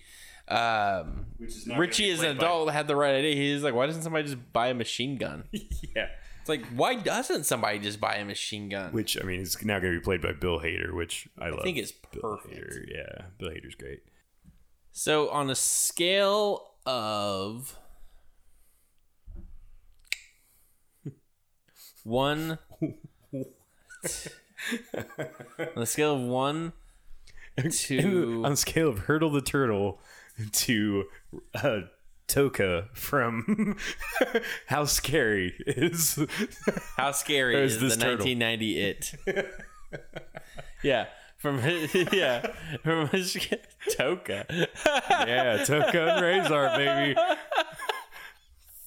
[0.49, 3.35] Um, Which is Richie as an played by- adult had the right idea.
[3.35, 5.45] He's like, why doesn't somebody just buy a machine gun?
[5.97, 6.09] yeah.
[6.45, 8.93] It's like, why doesn't somebody just buy a machine gun?
[8.93, 11.49] Which I mean, is now going to be played by Bill Hader, which I, I
[11.49, 11.61] love.
[11.61, 12.21] I think it's perfect.
[12.21, 12.85] Bill Hader.
[12.87, 14.03] Yeah, Bill Hader's great.
[14.93, 17.79] So on a scale of
[22.05, 22.59] one,
[23.33, 23.47] on
[25.77, 26.75] a scale of one
[27.71, 29.99] to on a scale of Hurdle the Turtle
[30.53, 31.05] to
[31.55, 31.81] uh,
[32.29, 33.77] Tokka from
[34.67, 36.19] How Scary is
[36.97, 38.27] how scary is this the turtle.
[38.27, 39.15] 1990 it?
[40.83, 41.07] yeah,
[41.39, 41.59] from
[42.13, 42.47] yeah
[42.83, 44.45] from Tokka.
[44.49, 47.21] yeah Tokka and Rahzar baby.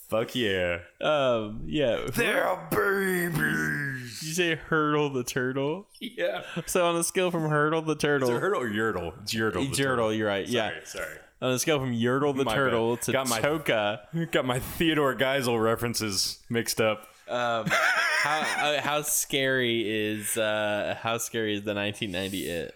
[0.09, 0.79] Fuck yeah!
[1.01, 2.07] Um, yeah.
[2.15, 4.19] They're babies.
[4.19, 5.87] Did you say hurdle the turtle?
[5.99, 6.43] Yeah.
[6.65, 9.21] So on a scale from hurdle the turtle, Hurdle or Yertle?
[9.23, 9.69] It's Yertle.
[9.69, 10.47] the Turtle, you're right.
[10.47, 10.85] Sorry, yeah.
[10.85, 11.17] sorry.
[11.41, 13.01] On a scale from Yertle the My turtle bad.
[13.03, 17.07] to Got my- Tokka, Got my Theodore Geisel references mixed up.
[17.29, 22.73] um, how uh, how scary is uh how scary is the 1990 it?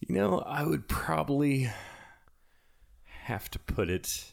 [0.00, 1.70] You know, I would probably
[3.24, 4.32] have to put it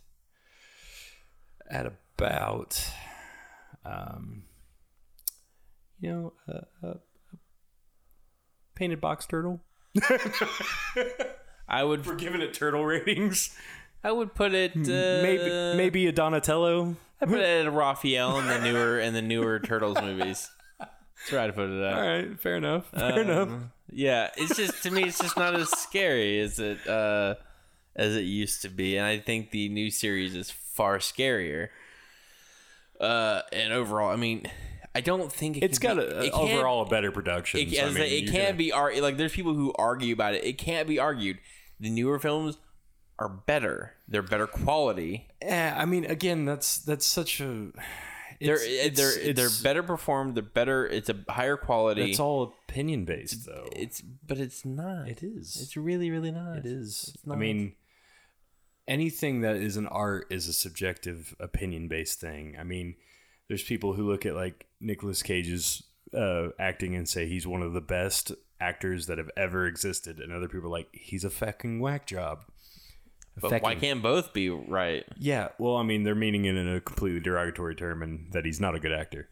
[1.70, 2.80] at about,
[3.84, 4.44] um,
[6.00, 6.98] you know, a, a, a
[8.76, 9.62] painted box turtle.
[11.68, 13.56] I would We're giving it turtle ratings.
[14.04, 16.96] I would put it uh, Maybe maybe a Donatello.
[17.22, 20.50] I put it at a Raphael in the newer in the newer Turtles movies.
[20.80, 21.94] That's where I'd put it at.
[21.94, 22.90] All right, fair enough.
[22.92, 23.48] Fair enough.
[23.50, 27.36] Um, Yeah, it's just to me, it's just not as scary as it uh,
[27.96, 31.70] as it used to be, and I think the new series is far scarier.
[33.00, 34.50] Uh, and overall, I mean,
[34.94, 37.60] I don't think it It's can got be- a, it overall a better production.
[37.62, 40.34] It, so, I mean, it can't gonna- be ar- like there's people who argue about
[40.36, 40.44] it.
[40.46, 41.40] It can't be argued.
[41.80, 42.58] The newer films
[43.20, 43.94] are better.
[44.08, 45.28] They're better quality.
[45.42, 47.72] Yeah, I mean, again, that's that's such a.
[48.42, 50.36] They're it's- they're it's- they're better performed.
[50.36, 50.86] They're better.
[50.88, 52.10] It's a higher quality.
[52.12, 53.70] It's all opinion based, though.
[53.74, 55.08] It's but it's not.
[55.08, 55.58] It is.
[55.62, 56.58] It's really really not.
[56.58, 57.14] It is.
[57.16, 57.76] It's I mean,
[58.88, 62.56] anything that is an art is a subjective, opinion based thing.
[62.60, 62.96] I mean,
[63.48, 65.84] there's people who look at like Nicolas Cage's
[66.14, 70.32] uh, acting and say he's one of the best actors that have ever existed, and
[70.32, 72.46] other people are like he's a fucking whack job.
[73.40, 73.80] But why Fecking.
[73.82, 75.04] can't both be right?
[75.20, 78.62] Yeah, well, I mean, they're meaning it in a completely derogatory term, and that he's
[78.62, 79.28] not a good actor.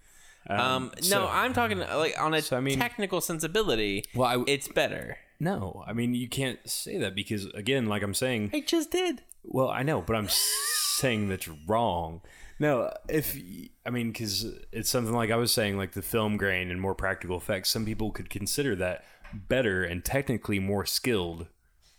[0.50, 4.04] Um, so- no, I'm talking like on a So, I mean- technical sensibility.
[4.14, 5.18] Well, I- it's better.
[5.40, 9.22] No, I mean, you can't say that because, again, like I'm saying, I just did.
[9.44, 12.22] Well, I know, but I'm saying that's wrong.
[12.60, 13.38] No, if
[13.86, 16.96] I mean, because it's something like I was saying, like the film grain and more
[16.96, 17.70] practical effects.
[17.70, 21.48] Some people could consider that better and technically more skilled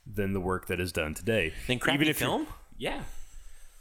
[0.07, 1.53] than the work that is done today.
[1.67, 2.47] Then crappy Even if film.
[2.79, 3.03] yeah,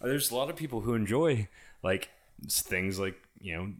[0.01, 1.47] uh, there's a lot of people who enjoy
[1.83, 2.09] like
[2.49, 3.73] things like you know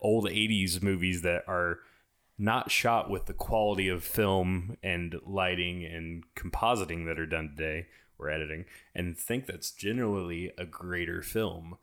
[0.00, 1.78] old '80s movies that are
[2.36, 7.86] not shot with the quality of film and lighting and compositing that are done today
[8.18, 11.78] or editing and think that's generally a greater film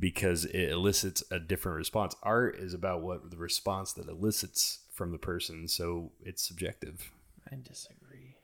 [0.00, 5.12] because it elicits a different response art is about what the response that elicits from
[5.12, 7.12] the person so it's subjective
[7.50, 8.36] I disagree.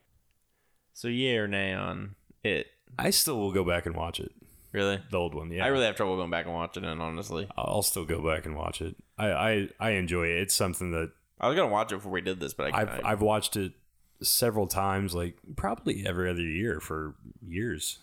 [0.93, 2.67] So yeah or nay on it?
[2.97, 4.31] i still will go back and watch it
[4.71, 5.01] Really?
[5.09, 6.99] the old one yeah I really have trouble going back and watching it.
[6.99, 10.91] Honestly, i'll still go back and watch it i i, I enjoy it it's something
[10.91, 13.21] that I was gonna watch it before we did this, but I, I've I I've
[13.21, 13.73] watched it
[14.21, 17.15] several times, like probably every other year for
[17.47, 17.99] years.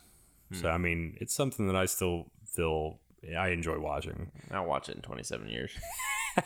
[0.52, 0.74] So hmm.
[0.74, 3.00] I mean, it's something that I still feel
[3.36, 4.30] I enjoy watching.
[4.50, 5.70] I'll watch it in 27 years.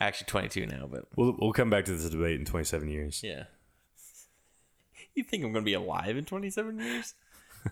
[0.00, 3.22] Actually, 22 now, but We'll we'll come back to this debate in 27 years.
[3.24, 3.44] yeah.
[5.14, 7.14] You think I'm gonna be alive in 27 years?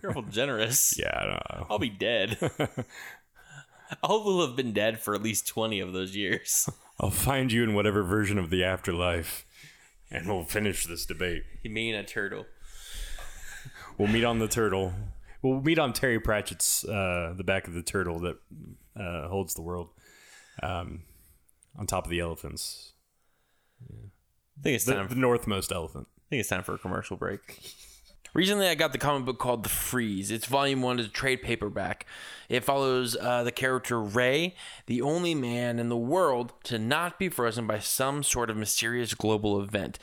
[0.01, 0.95] You're awful generous.
[0.99, 1.67] Yeah, I don't know.
[1.69, 2.37] I'll be dead.
[4.01, 6.69] I will have been dead for at least 20 of those years.
[6.99, 9.45] I'll find you in whatever version of the afterlife,
[10.09, 11.43] and we'll finish this debate.
[11.63, 12.45] You mean a turtle?
[13.97, 14.93] We'll meet on the turtle.
[15.43, 18.37] We'll meet on Terry Pratchett's uh, the back of the turtle that
[18.97, 19.89] uh, holds the world,
[20.63, 21.03] um,
[21.77, 22.93] on top of the elephants,
[24.57, 25.07] I think it's the, time.
[25.09, 26.07] the northmost elephant.
[26.17, 27.59] I think it's time for a commercial break.
[28.33, 30.31] Recently, I got the comic book called The Freeze.
[30.31, 32.07] It's volume one, it's a trade paperback.
[32.49, 34.55] It follows uh, the character Ray,
[34.87, 39.13] the only man in the world to not be frozen by some sort of mysterious
[39.13, 39.99] global event.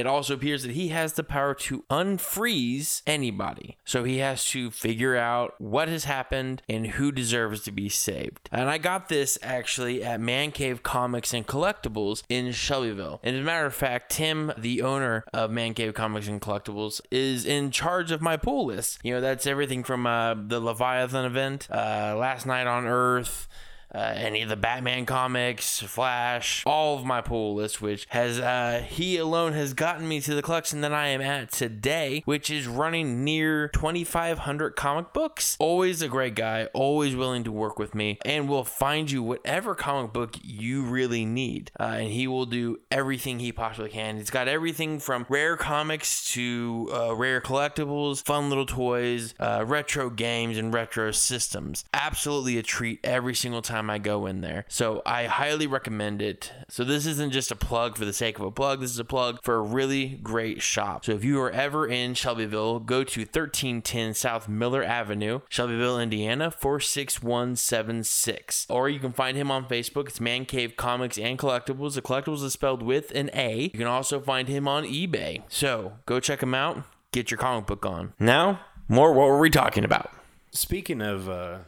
[0.00, 3.76] It also appears that he has the power to unfreeze anybody.
[3.84, 8.48] So he has to figure out what has happened and who deserves to be saved.
[8.50, 13.20] And I got this actually at Man Cave Comics and Collectibles in Shelbyville.
[13.22, 17.02] And as a matter of fact, Tim, the owner of Man Cave Comics and Collectibles,
[17.10, 18.98] is in charge of my pull list.
[19.02, 23.48] You know, that's everything from uh, the Leviathan event, uh, Last Night on Earth.
[23.94, 28.84] Uh, any of the Batman comics, Flash, all of my pull list, which has uh,
[28.88, 32.66] he alone has gotten me to the collection that I am at today, which is
[32.66, 35.56] running near 2,500 comic books.
[35.58, 39.74] Always a great guy, always willing to work with me, and will find you whatever
[39.74, 41.70] comic book you really need.
[41.78, 44.16] Uh, and he will do everything he possibly can.
[44.16, 50.10] He's got everything from rare comics to uh, rare collectibles, fun little toys, uh, retro
[50.10, 51.84] games, and retro systems.
[51.92, 54.64] Absolutely a treat every single time I go in there.
[54.68, 56.52] So I highly recommend it.
[56.68, 58.80] So this isn't just a plug for the sake of a plug.
[58.80, 61.06] This is a plug for a really great shop.
[61.06, 66.50] So if you are ever in Shelbyville, go to 1310 South Miller Avenue, Shelbyville, Indiana
[66.50, 68.66] 46176.
[68.68, 70.08] Or you can find him on Facebook.
[70.08, 71.94] It's Man Cave Comics and Collectibles.
[71.94, 73.64] The collectibles is spelled with an A.
[73.64, 75.42] You can also find him on eBay.
[75.48, 76.84] So go check him out.
[77.12, 78.12] Get your comic book on.
[78.20, 80.12] Now, more what were we talking about?
[80.52, 81.58] Speaking of uh,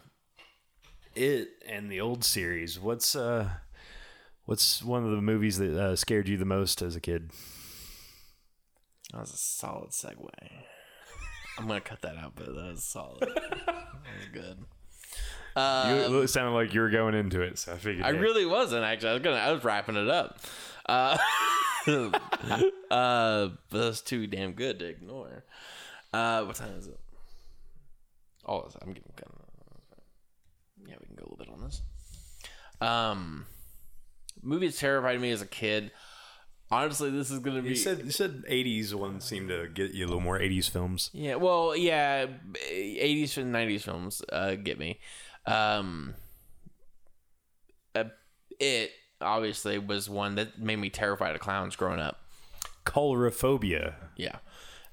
[1.14, 3.48] it and the old series, what's uh,
[4.44, 7.30] what's one of the movies that uh, scared you the most as a kid?
[9.12, 10.28] That was a solid segue.
[11.58, 13.20] I'm gonna cut that out, but that was solid.
[13.20, 14.58] that was good.
[15.54, 18.04] Uh, you, it sounded like you were going into it, so I figured.
[18.04, 19.10] I hey, really wasn't actually.
[19.10, 19.36] I was gonna.
[19.36, 20.38] I was wrapping it up.
[20.86, 21.18] Uh,
[21.86, 25.44] uh, but that's too damn good to ignore.
[26.12, 26.98] Uh, what time is it?
[28.46, 29.42] Oh, I'm getting kind of.
[30.88, 31.82] Yeah, we can go a little bit on this.
[32.80, 33.46] Um,
[34.42, 35.90] movies terrified me as a kid.
[36.70, 37.70] Honestly, this is gonna be.
[37.70, 41.10] You said you said '80s one seemed to get you a little more '80s films.
[41.12, 42.26] Yeah, well, yeah,
[42.70, 44.98] eighties and nineties films uh, get me.
[45.46, 46.14] Um,
[47.94, 48.04] uh,
[48.58, 52.18] it obviously was one that made me terrified of clowns growing up.
[52.86, 53.94] Coulrophobia.
[54.16, 54.38] Yeah,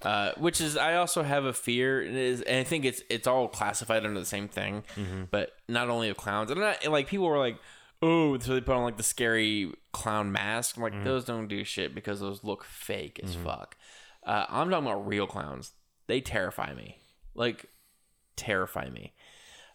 [0.01, 3.27] uh, which is I also have a fear, and, is, and I think it's it's
[3.27, 4.83] all classified under the same thing,
[5.31, 6.51] but not only of clowns.
[6.51, 7.57] And not, like people were like,
[8.01, 10.77] "Oh," so they put on like the scary clown mask.
[10.77, 13.75] I'm like, those don't do shit because those look fake as fuck.
[14.23, 15.71] Uh, I'm talking about real clowns.
[16.07, 16.97] They terrify me,
[17.35, 17.65] like
[18.35, 19.13] terrify me.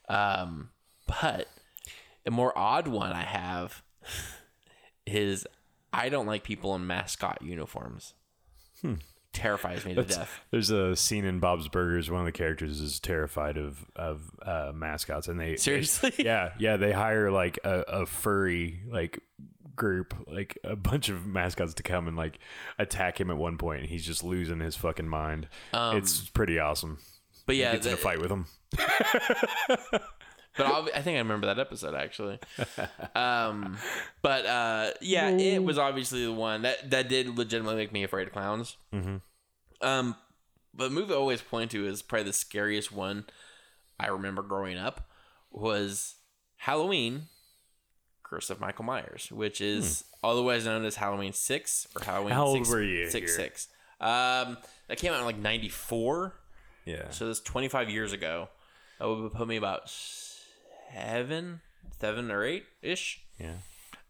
[0.08, 0.70] Um,
[1.06, 1.48] but
[2.24, 3.82] the more odd one I have
[5.06, 5.46] is
[5.92, 8.14] I don't like people in mascot uniforms.
[9.34, 10.40] Terrifies me to death.
[10.50, 12.10] There's a scene in Bob's Burgers.
[12.10, 16.10] One of the characters is terrified of of uh, mascots, and they Seriously?
[16.16, 16.76] they- yeah, yeah.
[16.78, 19.18] They hire like a, a furry like
[19.76, 22.38] group, like a bunch of mascots to come and like
[22.78, 25.48] attack him at one point, and he's just losing his fucking mind.
[25.74, 26.98] it's pretty awesome.
[27.46, 28.46] But He Um, yeah, gets in a the- fight with him.
[30.56, 32.38] but I'll, I think I remember that episode actually.
[33.14, 33.76] Um,
[34.22, 38.26] but uh, yeah, it was obviously the one that that did legitimately make me afraid
[38.26, 38.76] of clowns.
[38.92, 39.16] Mm-hmm.
[39.80, 40.16] Um,
[40.74, 43.26] but the movie I always point to is probably the scariest one
[44.00, 45.08] I remember growing up
[45.50, 46.16] was
[46.56, 47.28] Halloween.
[48.24, 52.32] Curse of Michael Myers, which is otherwise known as Halloween Six or Halloween.
[52.32, 53.44] How old 6, were you Six here?
[53.44, 53.68] Six.
[54.00, 54.56] Um,
[54.88, 56.34] that came out in like '94.
[56.84, 58.48] Yeah, So that's 25 years ago.
[58.98, 59.84] That would put me about
[60.94, 61.60] seven,
[62.00, 63.20] seven or eight ish.
[63.38, 63.54] yeah.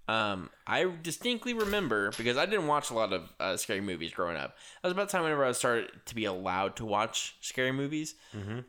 [0.06, 4.36] Um, I distinctly remember because I didn't watch a lot of uh, scary movies growing
[4.36, 4.54] up.
[4.82, 8.14] That was about the time whenever I started to be allowed to watch scary movies.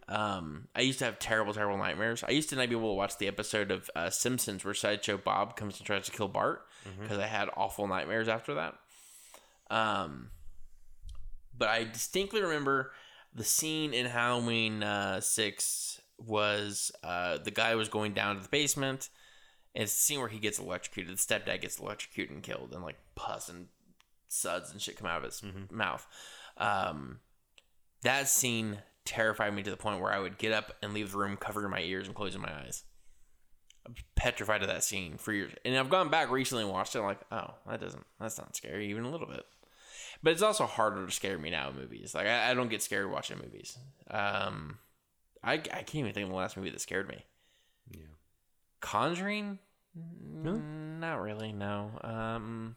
[0.08, 2.24] Um, I used to have terrible, terrible nightmares.
[2.26, 5.18] I used to not be able to watch the episode of uh, Simpsons where Sideshow
[5.18, 6.66] Bob comes and tries to kill Bart
[7.02, 8.76] because I had awful nightmares after that.
[9.70, 10.30] Um,
[11.58, 12.92] but I distinctly remember
[13.34, 18.50] the scene in Halloween uh, Six was uh, the guy was going down to the
[18.50, 19.10] basement.
[19.74, 21.18] And it's the scene where he gets electrocuted.
[21.18, 23.68] The stepdad gets electrocuted and killed, and like pus and
[24.30, 26.08] suds and shit come out of his mouth.
[26.58, 27.20] Um,
[28.02, 31.18] that scene terrified me to the point where I would get up and leave the
[31.18, 32.84] room covering my ears and closing my eyes.
[33.86, 35.52] I'm petrified of that scene for years.
[35.64, 37.00] And I've gone back recently and watched it.
[37.00, 39.46] I'm like, oh, that doesn't, that's not scary even a little bit.
[40.24, 42.16] But it's also harder to scare me now in movies.
[42.16, 43.78] Like I, I don't get scared watching movies.
[44.10, 44.80] Um,
[45.46, 47.24] I, I can't even think of the last movie that scared me.
[47.92, 48.00] Yeah.
[48.82, 49.60] Conjuring?
[49.98, 51.52] Mm, Not really.
[51.54, 51.92] No.
[52.02, 52.76] Um,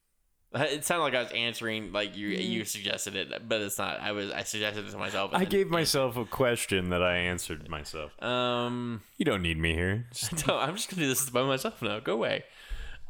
[0.54, 4.00] it sounded like I was answering like you you suggested it, but it's not.
[4.00, 5.32] I was I suggested it to myself.
[5.34, 8.12] I then- gave myself a question that I answered myself.
[8.22, 10.06] Um, You don't need me here.
[10.14, 11.98] Just- no, I'm just gonna do this by myself now.
[12.00, 12.44] Go away.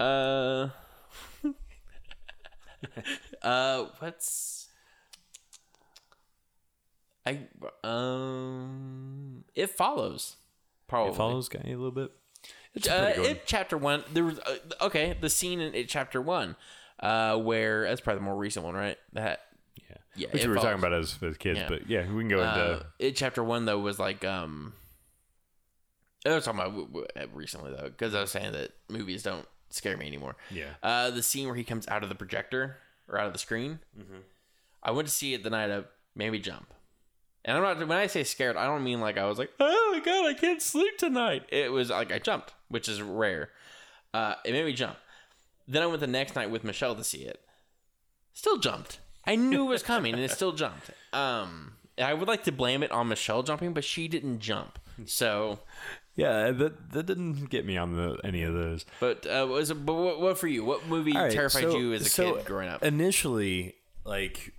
[0.00, 0.68] Uh,
[3.42, 4.63] uh, what's
[7.26, 7.40] I
[7.82, 10.36] um it follows
[10.88, 12.10] probably It follows guy a little bit.
[12.74, 13.22] It's uh, pretty good.
[13.22, 13.30] one.
[13.30, 16.56] it chapter one there was uh, okay the scene in it chapter one
[17.00, 19.40] uh where that's probably the more recent one right that
[19.88, 21.58] yeah, yeah, which we were talking about as, as kids.
[21.58, 21.68] Yeah.
[21.68, 22.86] But yeah, we can go uh, into.
[22.98, 24.74] it chapter one though was like um
[26.26, 29.96] I was talking about uh, recently though, because I was saying that movies don't scare
[29.96, 30.36] me anymore.
[30.50, 30.70] Yeah.
[30.82, 33.80] Uh, the scene where he comes out of the projector or out of the screen.
[33.98, 34.20] Mm-hmm.
[34.82, 35.86] I went to see it the night of.
[36.16, 36.72] Made me jump.
[37.44, 39.90] And I'm not when I say scared, I don't mean like I was like, oh
[39.92, 41.44] my god, I can't sleep tonight.
[41.50, 43.50] It was like I jumped, which is rare.
[44.14, 44.96] Uh, it made me jump.
[45.66, 47.40] Then I went the next night with Michelle to see it.
[48.32, 48.98] Still jumped.
[49.26, 50.90] I knew it was coming, and it still jumped.
[51.12, 54.78] Um, I would like to blame it on Michelle jumping, but she didn't jump.
[55.06, 55.60] So,
[56.14, 58.84] Yeah, that that didn't get me on the any of those.
[59.00, 60.64] but uh, was it, but what, what for you?
[60.64, 62.82] What movie right, terrified so- you as a so kid growing up?
[62.84, 63.74] Initially,
[64.04, 64.52] like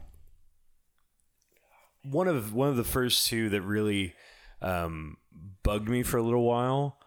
[2.09, 4.13] one of one of the first two that really
[4.61, 5.17] um,
[5.63, 6.97] bugged me for a little while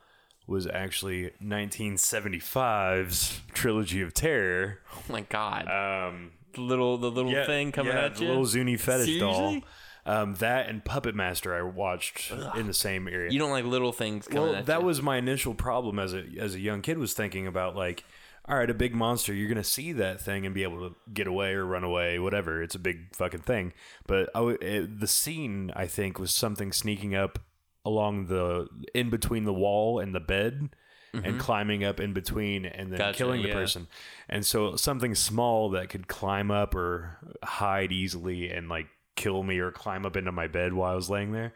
[0.47, 4.79] was actually 1975's Trilogy of Terror.
[4.97, 8.29] oh my god, Um, the little the little thing coming yeah, at the you.
[8.29, 9.59] little Zuni fetish doll.
[10.07, 13.31] Um, that and Puppet Master I watched in the same area.
[13.31, 14.87] You don't like little things coming well, at that you.
[14.87, 18.05] was my initial problem as a as a young kid was thinking about like,
[18.49, 21.27] all right, a big monster, you're gonna see that thing and be able to get
[21.27, 22.63] away or run away, whatever.
[22.63, 23.73] It's a big fucking thing.
[24.07, 27.39] But I it, the scene I think was something sneaking up
[27.85, 30.71] along the in between the wall and the bed.
[31.15, 33.09] And climbing up in between and then Mm-hmm.
[33.09, 33.55] Gotcha, killing the yeah.
[33.55, 33.89] person.
[34.29, 38.87] And so something small that could climb up or hide easily and like
[39.17, 41.55] kill me or climb up into my bed while I was laying there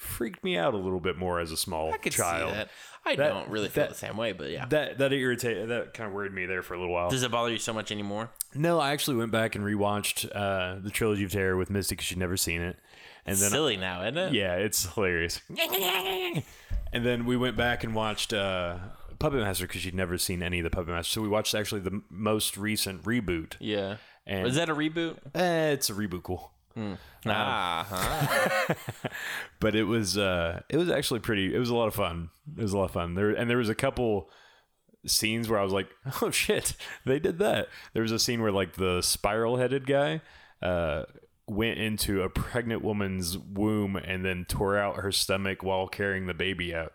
[0.00, 2.50] freaked me out a little bit more as a small I could child.
[2.50, 2.68] see that.
[3.04, 4.64] I That- don't really feel that- the same way, but yeah.
[4.66, 7.10] That that irritated that kind of worried me there for a little while.
[7.10, 8.30] Does it bother you so much anymore?
[8.54, 12.06] no, I actually went back and rewatched uh, the trilogy of terror with Misty because
[12.06, 12.78] she'd never seen it,
[13.26, 14.32] and then Silly now, isn't it?
[14.32, 15.40] yeah, it's hilarious.
[16.92, 18.76] and then we went back and watched uh,
[19.18, 21.12] Puppet Master because she'd never seen any of the Puppet Master.
[21.12, 23.54] So we watched actually the m- most recent reboot.
[23.60, 23.96] Yeah.
[24.26, 25.16] And- Is that a reboot?
[25.34, 26.52] Eh, it's a reboot, cool.
[27.26, 28.74] Ah, huh.
[29.60, 32.30] but it was uh it was actually pretty it was a lot of fun.
[32.56, 33.14] It was a lot of fun.
[33.14, 34.30] There and there was a couple
[35.06, 35.88] scenes where i was like
[36.22, 36.74] oh shit
[37.06, 37.68] they did that.
[37.94, 40.20] There was a scene where like the spiral headed guy
[40.62, 41.04] uh
[41.46, 46.34] went into a pregnant woman's womb and then tore out her stomach while carrying the
[46.34, 46.92] baby out.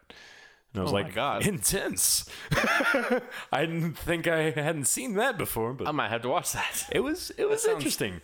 [0.73, 1.45] And i was Oh like God.
[1.45, 2.29] intense.
[3.51, 6.87] I didn't think i hadn't seen that before but I might have to watch that.
[6.91, 8.21] it was it was sounds- interesting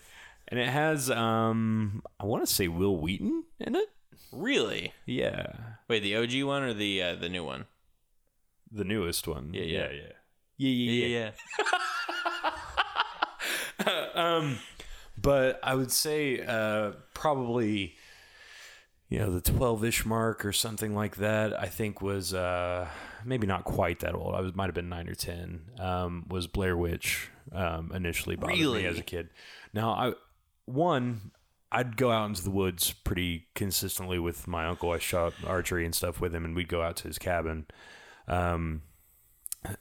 [0.51, 3.89] and it has um i want to say Wil Wheaton in it
[4.31, 4.93] Really?
[5.05, 5.47] yeah
[5.87, 7.65] Wait, the OG one or the uh, the new one?
[8.71, 9.53] The newest one.
[9.53, 9.89] Yeah, yeah.
[9.91, 10.11] yeah.
[10.57, 11.31] Yeah, yeah, yeah.
[13.85, 14.55] yeah.
[15.21, 17.95] But I would say uh, probably,
[19.09, 22.87] you know, the 12 ish mark or something like that, I think was uh,
[23.25, 24.33] maybe not quite that old.
[24.33, 25.71] I was might have been nine or 10.
[25.79, 28.83] Um, was Blair Witch um, initially bothered Really?
[28.83, 29.29] me as a kid.
[29.73, 30.13] Now, I
[30.73, 31.31] one,
[31.71, 34.91] I'd go out into the woods pretty consistently with my uncle.
[34.91, 37.65] I shot archery and stuff with him, and we'd go out to his cabin.
[38.27, 38.81] Um,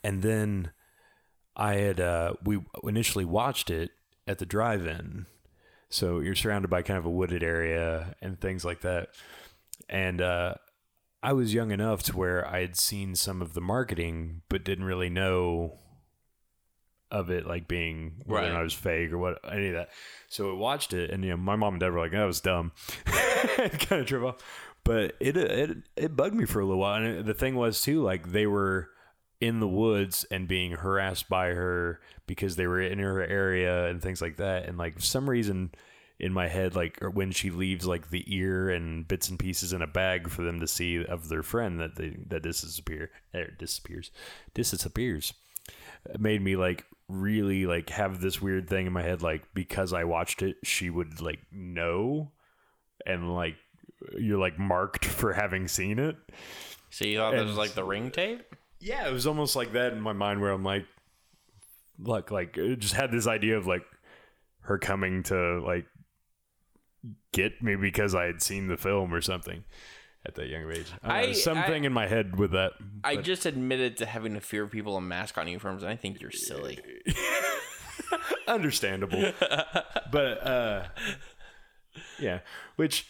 [0.05, 0.71] and then
[1.57, 3.91] I had uh, we initially watched it
[4.27, 5.27] at the drive-in,
[5.89, 9.09] so you're surrounded by kind of a wooded area and things like that.
[9.89, 10.55] And uh,
[11.23, 14.85] I was young enough to where I had seen some of the marketing, but didn't
[14.85, 15.79] really know
[17.11, 19.91] of it like being whether or not it was fake or what any of that.
[20.29, 22.41] So I watched it, and you know, my mom and dad were like, "That was
[22.41, 22.73] dumb,"
[23.07, 24.37] kind of trip off.
[24.85, 28.03] But it it it bugged me for a little while, and the thing was too,
[28.03, 28.91] like they were
[29.41, 34.03] in the woods and being harassed by her because they were in her area and
[34.03, 34.67] things like that.
[34.67, 35.73] And like for some reason
[36.19, 39.73] in my head, like or when she leaves like the ear and bits and pieces
[39.73, 43.51] in a bag for them to see of their friend that they that disappear er,
[43.59, 44.11] disappears
[44.55, 45.33] disappears
[46.09, 49.93] it made me like really like have this weird thing in my head like because
[49.93, 52.31] I watched it she would like know
[53.05, 53.57] and like
[54.17, 56.17] you're like marked for having seen it.
[56.91, 58.43] So you thought that was like the ring tape?
[58.81, 60.87] Yeah, it was almost like that in my mind where I'm like,
[62.03, 63.85] like, like, it just had this idea of like
[64.63, 65.87] her coming to like
[67.33, 69.65] get me because I had seen the film or something
[70.27, 70.87] at that young age.
[71.03, 72.73] I, I- something in my head with that.
[73.03, 75.97] I just admitted to having a fear of people in mask on uniforms, and I
[75.97, 76.79] think you're silly.
[78.49, 79.33] understandable
[80.11, 80.85] but uh
[82.19, 82.41] yeah
[82.77, 83.07] which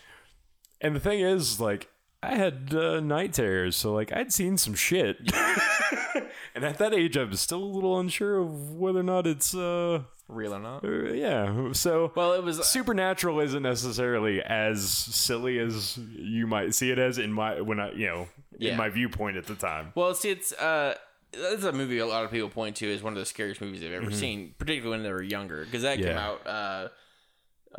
[0.81, 1.89] and the thing is like
[2.23, 5.17] i had uh, night terrors so like i'd seen some shit
[6.55, 9.55] and at that age i was still a little unsure of whether or not it's
[9.55, 10.85] uh Real or not?
[10.85, 12.65] uh, yeah so Well, it was.
[12.67, 17.93] supernatural isn't necessarily as silly as you might see it as in my when i
[17.93, 18.29] you know
[18.59, 18.73] Yeah.
[18.73, 20.95] in my viewpoint at the time Well, see, it's uh,
[21.33, 23.81] that's a movie a lot of people point to as one of the scariest movies
[23.81, 24.15] they've ever Mm-hmm.
[24.15, 26.89] seen, particularly when they were younger, because that came out uh,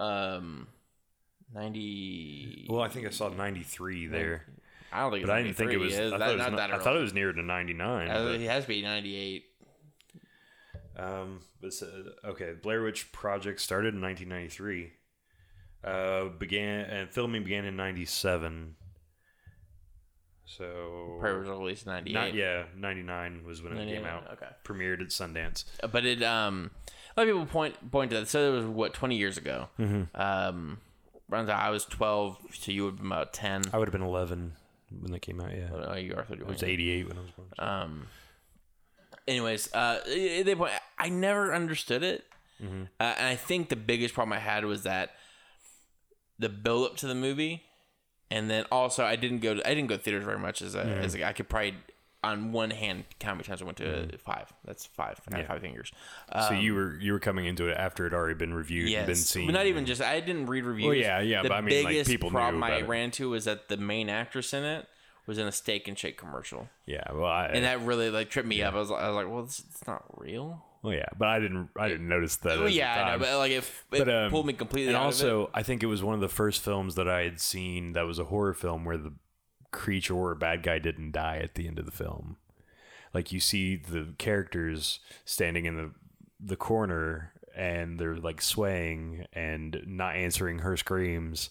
[0.02, 0.68] um,
[1.54, 2.66] ninety.
[2.70, 4.45] well i think i saw 93 there
[4.93, 5.26] I don't think.
[5.26, 5.93] but I didn't think it was.
[5.97, 8.12] I, thought it was not that I thought it was near to ninety nine.
[8.12, 9.45] Uh, it has to be ninety eight.
[11.02, 14.93] Um, but so- okay, Blair Witch Project started in 1993.
[15.84, 18.76] Uh, began and filming began in '97.
[20.45, 24.28] So Probably was released in ninety not yeah, '99 was when it came out.
[24.34, 24.47] okay.
[24.64, 25.64] premiered at Sundance.
[25.91, 26.72] but it um
[27.16, 28.28] a lot of people point point to that.
[28.28, 29.70] So it was what twenty years ago.
[29.80, 30.20] Mm-hmm.
[30.22, 30.80] Um,
[31.30, 31.60] runs out.
[31.60, 33.64] I was twelve, so you would have been about ten.
[33.74, 34.54] I would have been 11
[34.99, 35.52] when that came out.
[35.56, 37.47] Yeah, Oh, you are thirty it was 88 when I was born.
[37.58, 38.08] Um.
[39.28, 40.74] Anyways, uh, they point.
[41.02, 42.24] I never understood it,
[42.64, 42.84] Mm-hmm.
[42.99, 45.12] uh, and I think the biggest problem I had was that
[46.38, 47.64] the build up to the movie,
[48.30, 49.56] and then also I didn't go.
[49.56, 51.02] To, I didn't go to theaters very much as a, Mm-hmm.
[51.04, 51.76] as a, I could probably
[52.24, 54.54] on one hand count how many times I went to five.
[54.64, 55.20] That's five.
[55.32, 55.43] Yeah.
[55.47, 55.91] five fingers.
[56.47, 59.16] so you were you were coming into it after it already been reviewed and been
[59.16, 59.47] seen.
[59.47, 60.02] but not even just.
[60.04, 60.97] I didn't read reviews.
[60.97, 62.88] yeah, yeah, The but I mean, like, people problem I it.
[62.88, 64.88] ran into was that the main actress in it
[65.26, 68.47] was in a Steak and Shake commercial, Yeah, well, I, and that really like tripped
[68.47, 68.74] me up.
[68.76, 70.64] I was, I was like, well, it's not real.
[70.82, 72.58] Well, yeah, but I didn't I didn't notice that.
[72.58, 75.06] The yeah, I know, but like if it But, um, pulled me completely and out
[75.06, 75.52] also of it.
[75.56, 78.20] I think it was one of the first films that I had seen that was
[78.20, 79.14] a horror film where the
[79.72, 82.38] creature or bad guy didn't die at the end of the film.
[83.14, 85.92] Like you see the characters standing in the
[86.40, 91.50] the corner and they're like swaying and not answering her screams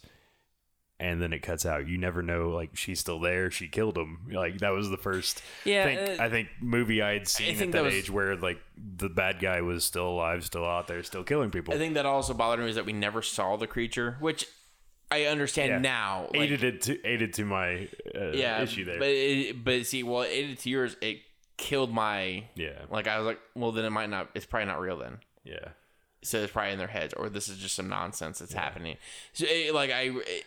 [1.00, 1.88] and then it cuts out.
[1.88, 4.28] You never know like she's still there, she killed him.
[4.32, 7.60] Like that was the first Yeah, think, uh, I think movie I had seen think
[7.60, 10.86] at that that, was- age where like the bad guy was still alive, still out
[10.86, 11.74] there, still killing people.
[11.74, 14.46] I think that also bothered me is that we never saw the creature, which
[15.10, 15.78] I understand Yeah.
[15.78, 16.28] now.
[16.32, 18.98] like- aided it to aided to my uh, yeah, issue there.
[18.98, 20.96] But it, but see, well, it aided to yours.
[21.00, 21.18] It
[21.56, 22.44] killed my.
[22.54, 24.30] yeah, Like I was like, well, then it might not.
[24.34, 25.18] It's probably not real then.
[25.44, 25.70] yeah,
[26.22, 28.96] so it's probably in their heads, or this is just some nonsense that's happening.
[29.32, 30.44] So, it, like I, it,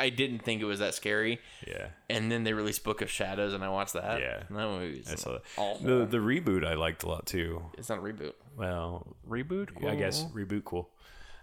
[0.00, 1.88] I didn't think it was that scary, yeah.
[2.08, 4.20] and then they released Book of Shadows, and I watched that.
[4.20, 4.42] Yeah.
[4.48, 5.04] And that movie.
[5.10, 5.42] I saw that.
[5.56, 5.86] awful.
[5.86, 7.62] The the reboot I liked a lot too.
[7.78, 8.32] It's not a reboot.
[8.56, 9.70] Well, Reboot?
[9.78, 9.88] Cool.
[9.90, 10.90] I guess reboot cool.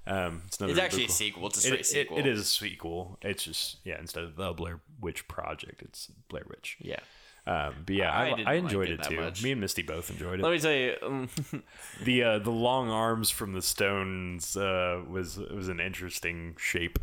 [0.06, 1.48] Um, it's another It's actually a sequel.
[1.48, 2.18] It's a straight it- sequel.
[2.18, 3.18] it is a sequel.
[3.22, 6.78] It's just yeah, instead of the Blair Witch Project, it's Blair Witch.
[6.80, 7.00] Yeah.
[7.46, 9.16] Um, but yeah, I I, I, like enjoyed it it, too.
[9.22, 9.42] much.
[9.42, 10.44] Me and Misty both enjoyed it.
[10.44, 10.96] Let me tell you.
[11.02, 11.30] Um,
[12.04, 17.00] The uh, the long arms from the stones uh, was was an interesting shape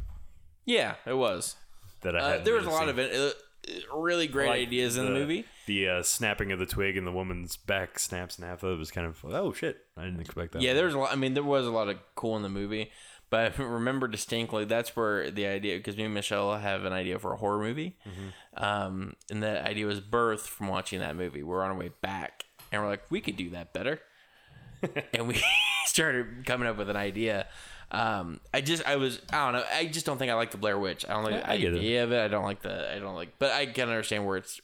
[0.65, 1.57] yeah, it was.
[2.03, 3.31] that I Uh, there was a lot of it, uh,
[3.97, 5.47] really great like ideas in the movie.
[5.67, 8.61] The uh, snapping of the twig and the woman's back snaps in half.
[8.61, 9.79] That was kind of oh shit!
[9.97, 10.63] I didn't expect that.
[10.63, 11.13] Yeah, there was a lot.
[11.13, 12.91] I mean, there was a lot of cool in the movie,
[13.31, 17.19] but I remember distinctly that's where the idea because me and Michelle have an idea
[17.19, 17.97] for a horror movie,
[18.57, 21.43] um, and that idea was birthed from watching that movie.
[21.43, 24.01] We're on our way back, and we're like, we could do that better,
[25.15, 25.43] and we
[25.87, 27.47] started coming up with an idea.
[27.95, 30.59] Um, I just, I was, I don't know, I just don't think I like the
[30.59, 31.05] Blair Witch.
[31.09, 31.79] I don't like the I get it.
[31.79, 32.21] idea of it.
[32.21, 34.61] I don't like the, I don't like, but I can understand where it's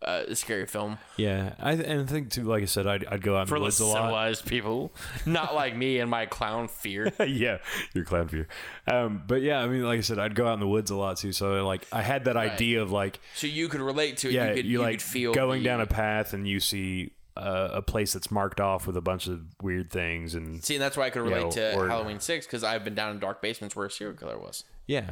[0.00, 1.54] uh, a scary film yeah.
[1.58, 2.44] I and I think too.
[2.44, 3.94] Like I said, I'd, I'd go out in for the the woods a lot.
[3.96, 4.92] civilized people,
[5.26, 7.12] not like me and my clown fear.
[7.26, 7.58] yeah,
[7.94, 8.46] your clown fear.
[8.86, 10.96] Um, but yeah, I mean, like I said, I'd go out in the woods a
[10.96, 11.32] lot too.
[11.32, 14.34] So like, I had that idea of like, So you could relate to it.
[14.34, 16.60] yeah, you could, you, you like could feel going the- down a path and you
[16.60, 20.74] see uh, a place that's marked off with a bunch of weird things and See,
[20.74, 23.12] and that's why I could relate Yeah, to or- Halloween Six because I've been down
[23.12, 24.64] in dark basements where a serial killer was.
[24.86, 25.10] yeah,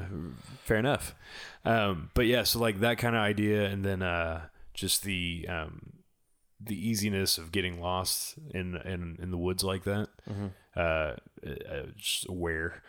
[0.64, 1.14] fair enough.
[1.64, 5.92] Um, but yeah, so like that kind of idea, and then uh, just the um,
[6.60, 10.08] the easiness of getting lost in in, in the woods like that.
[10.30, 10.46] Mm-hmm.
[10.76, 10.80] Uh,
[11.46, 12.82] uh, just aware.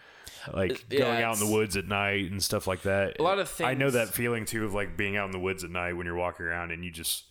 [0.54, 3.20] Like yeah, going out in the woods at night and stuff like that.
[3.20, 3.68] A lot of things.
[3.68, 6.06] I know that feeling too of like being out in the woods at night when
[6.06, 7.24] you're walking around and you just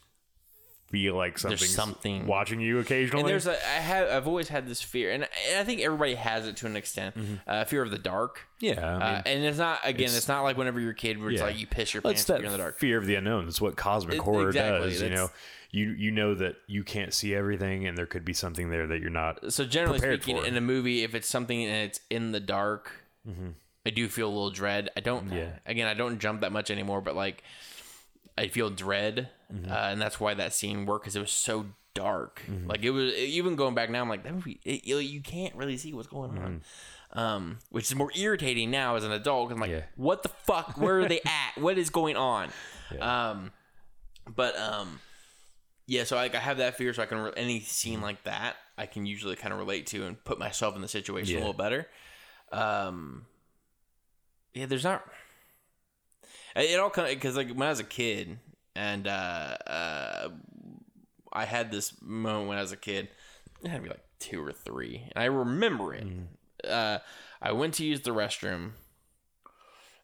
[0.89, 3.20] feel like something's something- watching you occasionally.
[3.22, 6.47] And there's a I have I've always had this fear, and I think everybody has
[6.47, 7.14] it to an extent.
[7.47, 8.47] Uh, fear of the dark.
[8.61, 8.84] yeah, Mm-hmm.
[8.84, 10.05] I mean, uh, and it's not again.
[10.05, 11.47] It's, it's- not like whenever you're a kid where it's Yeah.
[11.47, 12.78] like you piss your pants that in the dark.
[12.78, 13.49] fear of the unknown.
[13.49, 15.03] It's what cosmic It- horror exactly, does.
[15.03, 15.30] You know,
[15.72, 19.01] you you know that you can't see everything, and there could be something there that
[19.01, 19.53] you're not.
[19.53, 20.47] So generally speaking, for.
[20.47, 22.93] in a movie, if it's something and it's in the dark,
[23.84, 24.89] I do feel a little dread.
[24.97, 25.26] I don't.
[25.26, 25.37] Mm-hmm.
[25.37, 25.51] Yeah.
[25.66, 27.43] Again, I don't jump that much anymore, but like,
[28.39, 29.70] I feel dread, Mm-hmm.
[29.70, 32.42] uh, and that's why that scene worked because it was so dark.
[32.51, 32.68] Mm-hmm.
[32.68, 34.03] Like it was even going back now.
[34.03, 34.61] I'm like that movie.
[34.64, 36.62] It, you, can't really see what's going on.
[37.12, 39.53] Um, which is more irritating now as an adult.
[39.53, 39.78] I'm like, Mm-hmm.
[39.78, 39.84] Yeah.
[39.97, 40.76] what the fuck?
[40.76, 41.61] Where are they at?
[41.62, 42.51] What is going on?
[43.01, 43.53] Um,
[44.34, 45.01] but um,
[45.86, 46.05] yeah.
[46.05, 48.86] So like I have that fear, so I can re- any scene like that I
[48.86, 51.38] can usually kind of relate to and put myself in the situation Yeah.
[51.38, 51.86] a little better.
[52.53, 53.26] Um,
[54.55, 55.05] yeah, there's not.
[56.55, 58.38] It all kind of because like when I was a kid
[58.77, 60.29] and uh, uh,
[61.33, 63.09] I had this moment when I was a kid.
[63.62, 66.07] It had to be like two or three, and I remember it.
[66.68, 66.99] Uh,
[67.43, 68.72] I went to use the restroom,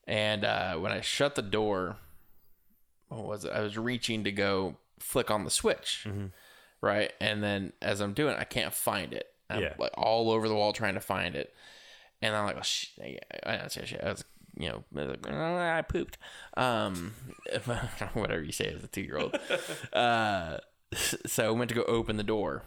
[0.06, 1.96] and uh, when I shut the door,
[3.08, 3.52] what was it?
[3.52, 6.26] I was reaching to go flick on the switch, Mm-hmm.
[6.80, 7.12] right?
[7.20, 9.26] And then as I'm doing, it, I can't find it.
[9.50, 9.74] I'm Yeah.
[9.78, 11.54] like all over the wall trying to find it,
[12.20, 13.24] and I'm like, oh shit!
[13.44, 14.00] I shit.
[14.02, 14.24] I was,
[14.56, 16.18] you know, I, like, "Oh, I pooped.
[16.56, 17.14] Um,
[18.14, 19.38] whatever you say as a two year old.
[19.92, 20.58] uh,
[21.26, 22.64] so I went to go open the door.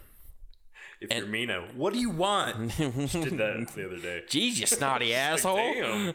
[1.02, 2.72] If you're Mina, what do you want?
[2.78, 4.24] Just did that the other day.
[4.28, 5.58] Jeez, you snotty asshole.
[5.58, 6.14] Damn.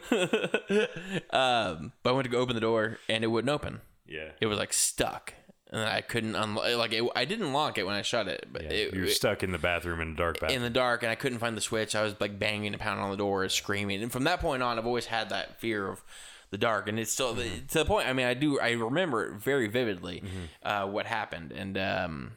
[1.29, 3.81] um, but I went to go open the door and it wouldn't open.
[4.07, 4.31] Yeah.
[4.41, 5.35] It was like stuck,
[5.71, 6.65] and I couldn't unlock.
[6.75, 9.41] Like it, I didn't lock it when I shut it, but it, You're it- stuck
[9.43, 10.57] in the bathroom in a dark bathroom.
[10.57, 11.95] in the dark, and I couldn't find the switch.
[11.95, 14.01] I was like banging and pounding on the door, screaming.
[14.03, 16.03] And from that point on, I've always had that fear of
[16.49, 17.65] the dark, and it's still Mm-hmm.
[17.67, 18.07] to the point.
[18.07, 18.59] I mean, I do.
[18.59, 20.21] I remember it very vividly
[20.63, 22.31] uh, what happened, and um,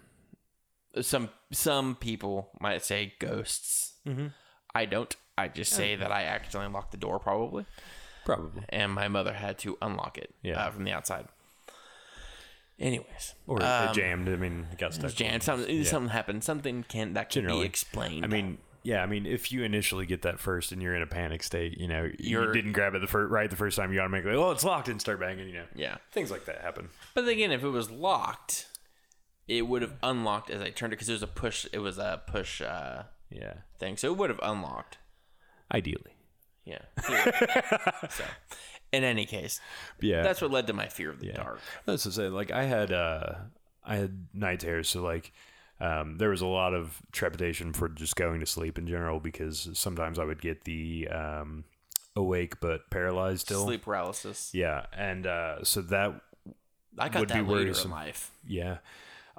[1.01, 3.95] some some people might say ghosts.
[4.07, 4.29] Mm-hmm.
[4.75, 5.15] I don't.
[5.37, 7.67] I just say that I accidentally locked the door, probably,
[8.25, 8.63] Probably.
[8.69, 10.67] and my mother had to unlock it Yeah.
[10.67, 11.27] uh, from the outside.
[12.79, 14.29] Anyways, Or um, it jammed.
[14.29, 15.15] I mean, it got stuck.
[15.15, 15.43] Jammed.
[15.43, 16.43] something something happened.
[16.45, 17.61] Something can that can Generally.
[17.63, 18.25] be explained.
[18.25, 19.03] I mean, yeah.
[19.03, 21.87] I mean, if you initially get that first and you're in a panic state, you
[21.87, 24.51] know, you You're- didn't grab it the first right the first time, you automatically, oh,
[24.51, 25.47] it's locked, and start banging.
[25.49, 25.97] You know, yeah.
[26.13, 26.89] things like that happen.
[27.15, 28.67] But again, if it was locked,
[29.47, 31.67] it would have unlocked as I turned it because it was a push.
[31.73, 33.55] It was a push uh, Yeah.
[33.79, 34.99] thing, so it would have unlocked.
[35.73, 36.17] Ideally.
[36.65, 36.79] Yeah.
[38.11, 38.25] so,
[38.95, 39.61] in any case,
[40.01, 40.23] Yeah.
[40.23, 41.37] that's what led to my fear of the Yeah.
[41.37, 41.61] dark.
[41.87, 43.35] That's to say, like I had uh
[43.85, 45.33] I had night terrors, so like
[45.81, 49.69] um, there was a lot of trepidation for just going to sleep in general because
[49.75, 51.65] sometimes I would get the um,
[52.17, 53.65] awake but paralyzed still.
[53.67, 54.51] Sleep paralysis.
[54.55, 56.21] Yeah, and uh, so that
[56.97, 57.91] I got would that be later worrisome.
[57.91, 58.31] in life.
[58.47, 58.79] yeah,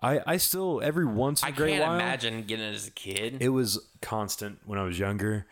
[0.04, 2.86] I I still every once in I a great can't while imagine getting it as
[2.88, 3.38] a kid.
[3.40, 5.48] it was constant when I was younger.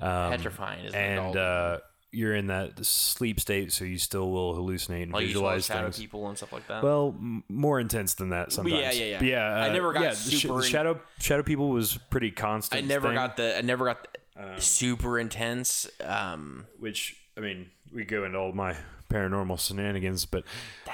[0.00, 1.36] Um, Petrifying as an and adult.
[1.36, 1.78] uh,
[2.10, 5.66] you're in that sleep state, so you still will hallucinate and like you saw visualize
[5.66, 5.98] shadow things.
[5.98, 6.82] people and stuff like that.
[6.82, 8.80] Well, m- more intense than that sometimes.
[8.80, 9.18] yeah, yeah, yeah.
[9.18, 12.30] But yeah, I uh, never got yeah, sh- super in- shadow shadow people was pretty
[12.30, 12.84] constant.
[12.84, 13.58] I never thing, got the.
[13.58, 15.88] I never got the super intense.
[16.02, 18.76] Um, which I mean, we go into all my
[19.10, 20.44] paranormal shenanigans, but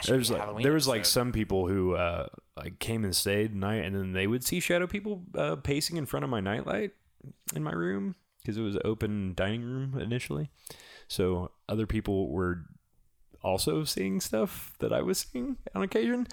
[0.07, 3.47] be a like Halloween there was like some people who uh, like came and stayed
[3.47, 6.41] at night, and then they would see shadow people uh, pacing in front of my
[6.41, 6.93] nightlight
[7.55, 10.51] in my room because it was an open dining room initially.
[11.15, 12.65] So other people were
[13.41, 16.27] also seeing stuff that I was seeing on occasion.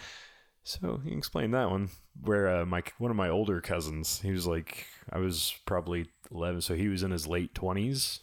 [0.64, 1.90] So you can explain that one.
[2.20, 6.62] Where uh, my one of my older cousins, he was like, I was probably eleven,
[6.62, 8.22] so he was in his late twenties,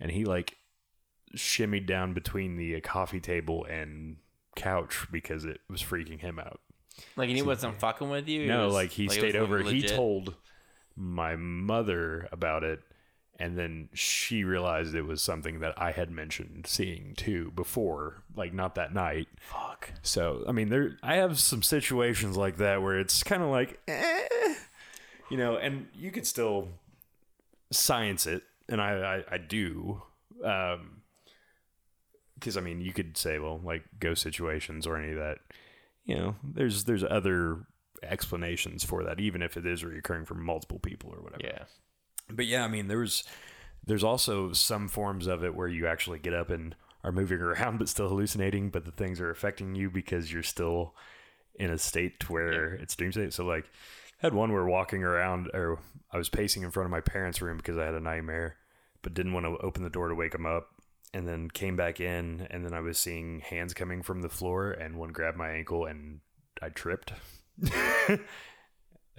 [0.00, 0.56] and he like
[1.36, 4.16] shimmied down between the uh, coffee table and
[4.56, 6.60] couch because it was freaking him out.
[7.16, 8.46] like and he wasn't fucking with you.
[8.46, 9.62] No, was- like he was, stayed like, over.
[9.62, 10.34] He told
[10.96, 12.80] my mother about it,
[13.38, 18.52] and then she realized it was something that I had mentioned seeing too before, like
[18.52, 19.28] not that night.
[19.38, 19.92] Fuck.
[20.02, 23.80] So I mean, there I have some situations like that where it's kind of like,
[23.88, 24.54] eh,
[25.30, 26.68] you know, and you could still
[27.72, 30.02] science it, and I I, I do.
[30.44, 31.02] Um,
[32.34, 35.38] because I mean, you could say, well, like ghost situations or any of that.
[36.04, 37.66] You know, there's there's other
[38.02, 41.42] explanations for that, even if it is reoccurring for multiple people or whatever.
[41.42, 41.64] Yeah.
[42.28, 43.24] But yeah, I mean, there's
[43.86, 47.78] there's also some forms of it where you actually get up and are moving around,
[47.78, 50.94] but still hallucinating, but the things are affecting you because you're still
[51.56, 53.32] in a state where it's dream state.
[53.32, 53.64] So like,
[54.22, 55.78] I had one where walking around, or
[56.10, 58.56] I was pacing in front of my parents' room because I had a nightmare,
[59.02, 60.68] but didn't want to open the door to wake them up.
[61.12, 64.72] And then came back in, and then I was seeing hands coming from the floor,
[64.72, 66.18] and one grabbed my ankle, and
[66.60, 67.12] I tripped.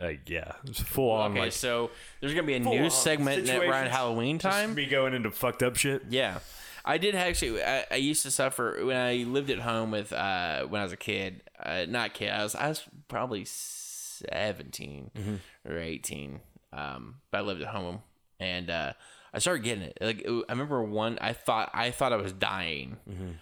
[0.02, 1.90] uh, yeah, it was full on Okay, like so
[2.20, 3.88] there's gonna be a news segment around.
[3.88, 4.74] Halloween Just time.
[4.76, 6.04] me going into fucked up shit.
[6.10, 6.40] Yeah,
[6.84, 7.64] I did actually.
[7.64, 10.94] I, I used to suffer when I lived at home with uh, when I was
[10.94, 11.42] a kid.
[11.64, 12.30] Uh, not kid.
[12.32, 16.42] I was I was probably 17 or eighteen.
[16.74, 18.02] Um, but I lived at home
[18.40, 18.94] and uh,
[19.34, 19.98] I started getting it.
[20.02, 21.18] Like I remember one.
[21.22, 22.98] I thought I thought I was dying.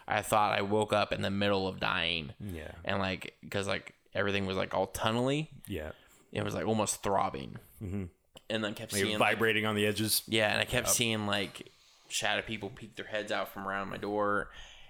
[0.08, 2.34] I thought I woke up in the middle of dying.
[2.40, 2.72] Yeah.
[2.86, 5.50] and like because like everything was like all tunnely.
[5.68, 5.92] Yeah,
[6.34, 7.58] It was like almost throbbing.
[7.82, 8.06] Mm-hmm.
[8.50, 10.24] And then kept like seeing like, vibrating on the edges.
[10.28, 11.72] yeah, and I kept seeing like
[12.10, 14.50] shadow people peek their heads out from around my door,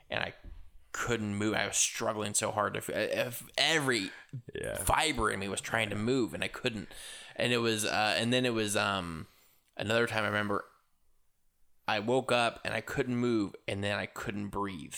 [0.09, 0.33] and I
[0.91, 1.53] couldn't move.
[1.53, 3.49] I was struggling so hard to.
[3.57, 4.11] every
[4.53, 4.77] Yeah.
[4.77, 6.89] fiber in me was trying to move, and I couldn't.
[7.35, 9.27] And it was, uh, and then it was um,
[9.77, 10.23] another time.
[10.23, 10.65] I remember
[11.87, 14.95] I woke up and I couldn't move, and then I couldn't breathe.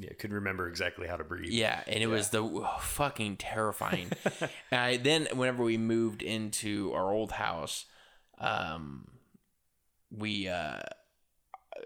[0.00, 1.50] Yeah, couldn't remember exactly how to breathe.
[1.50, 4.10] Yeah, and it was the oh, fucking terrifying.
[4.40, 7.84] and I then whenever we moved into our old house,
[8.38, 9.10] um,
[10.10, 10.80] we uh,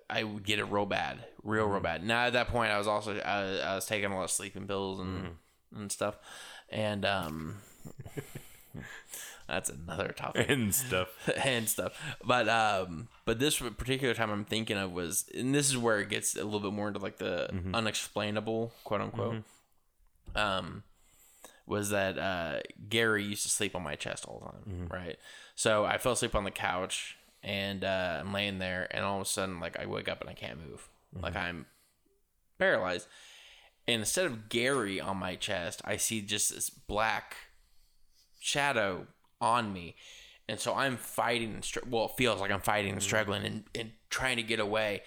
[0.08, 2.04] I would get it real bad, real real bad.
[2.04, 4.68] Now at that point, I was also I, I was taking a lot of sleeping
[4.68, 5.36] pills and
[5.74, 6.16] and stuff,
[6.68, 7.56] and um,
[9.48, 11.08] that's another topic and stuff.
[11.44, 11.92] and stuff.
[12.24, 16.08] But um, but this particular time I'm thinking of was, and this is where it
[16.08, 19.42] gets a little bit more into like the unexplainable, quote unquote.
[20.34, 20.82] Um,
[21.66, 25.18] was that uh, Gary used to sleep on my chest all the time, right?
[25.54, 29.22] So I fell asleep on the couch and uh, I'm laying there, and all of
[29.22, 30.88] a sudden, like I wake up and I can't move,
[31.20, 31.66] like I'm
[32.58, 33.06] paralyzed.
[33.86, 37.36] And instead of Gary on my chest, I see just this black
[38.40, 39.06] shadow
[39.44, 39.94] on me.
[40.48, 43.04] And so I'm fighting and str- well, it feels like I'm fighting and mm.
[43.04, 45.02] struggling and, and trying to get away.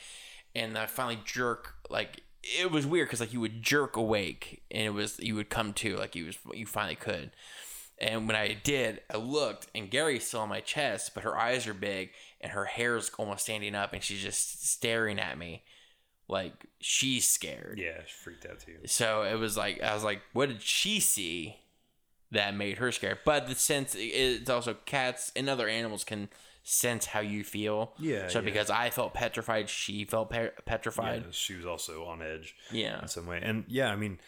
[0.55, 4.83] And I finally jerk like it was weird because like you would jerk awake and
[4.83, 7.31] it was you would come to like you was you finally could.
[7.99, 11.65] And when I did, I looked and Gary's still on my chest, but her eyes
[11.65, 15.63] are big and her hair's almost standing up and she's just staring at me
[16.27, 17.79] like she's scared.
[17.81, 18.77] Yeah, she freaked out too.
[18.85, 21.57] So it was like I was like, what did she see
[22.31, 23.19] that made her scared?
[23.25, 26.29] But the sense it's also cats and other animals can
[26.63, 27.93] sense how you feel.
[27.99, 28.45] Yeah, So yeah.
[28.45, 31.23] because I felt petrified, she felt pe- petrified.
[31.25, 32.55] Yeah, she was also on edge.
[32.71, 33.01] Yeah.
[33.01, 33.39] in some way.
[33.41, 34.19] And yeah, I mean,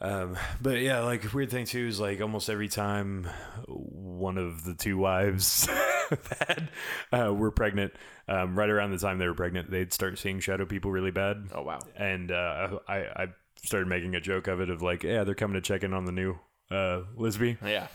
[0.00, 3.28] um, but yeah, like weird thing too is like almost every time
[3.66, 5.66] one of the two wives
[6.48, 6.68] had
[7.12, 7.92] uh, were pregnant,
[8.28, 11.48] um, right around the time they were pregnant, they'd start seeing shadow people really bad.
[11.52, 11.80] Oh wow.
[11.96, 13.26] And uh, I I
[13.64, 16.04] started making a joke of it of like, yeah, they're coming to check in on
[16.04, 16.38] the new
[16.70, 17.88] uh, Lisby, Yeah.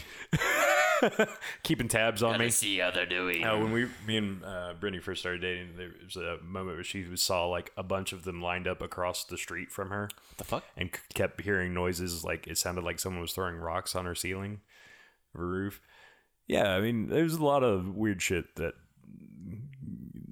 [1.64, 2.50] keeping tabs on me.
[2.50, 3.44] see how they're doing.
[3.44, 6.84] Uh, when we, me and uh, Brittany first started dating, there was a moment where
[6.84, 10.38] she saw like a bunch of them lined up across the street from her, What
[10.38, 10.64] the fuck?
[10.78, 14.16] and c- kept hearing noises like it sounded like someone was throwing rocks on her
[14.16, 14.62] ceiling,
[15.34, 15.82] of her roof.
[16.48, 18.74] Yeah, I mean, there's a lot of weird shit that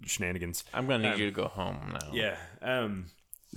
[0.05, 0.63] shenanigans.
[0.73, 2.09] I'm gonna need you to go home now.
[2.13, 3.05] Yeah, um,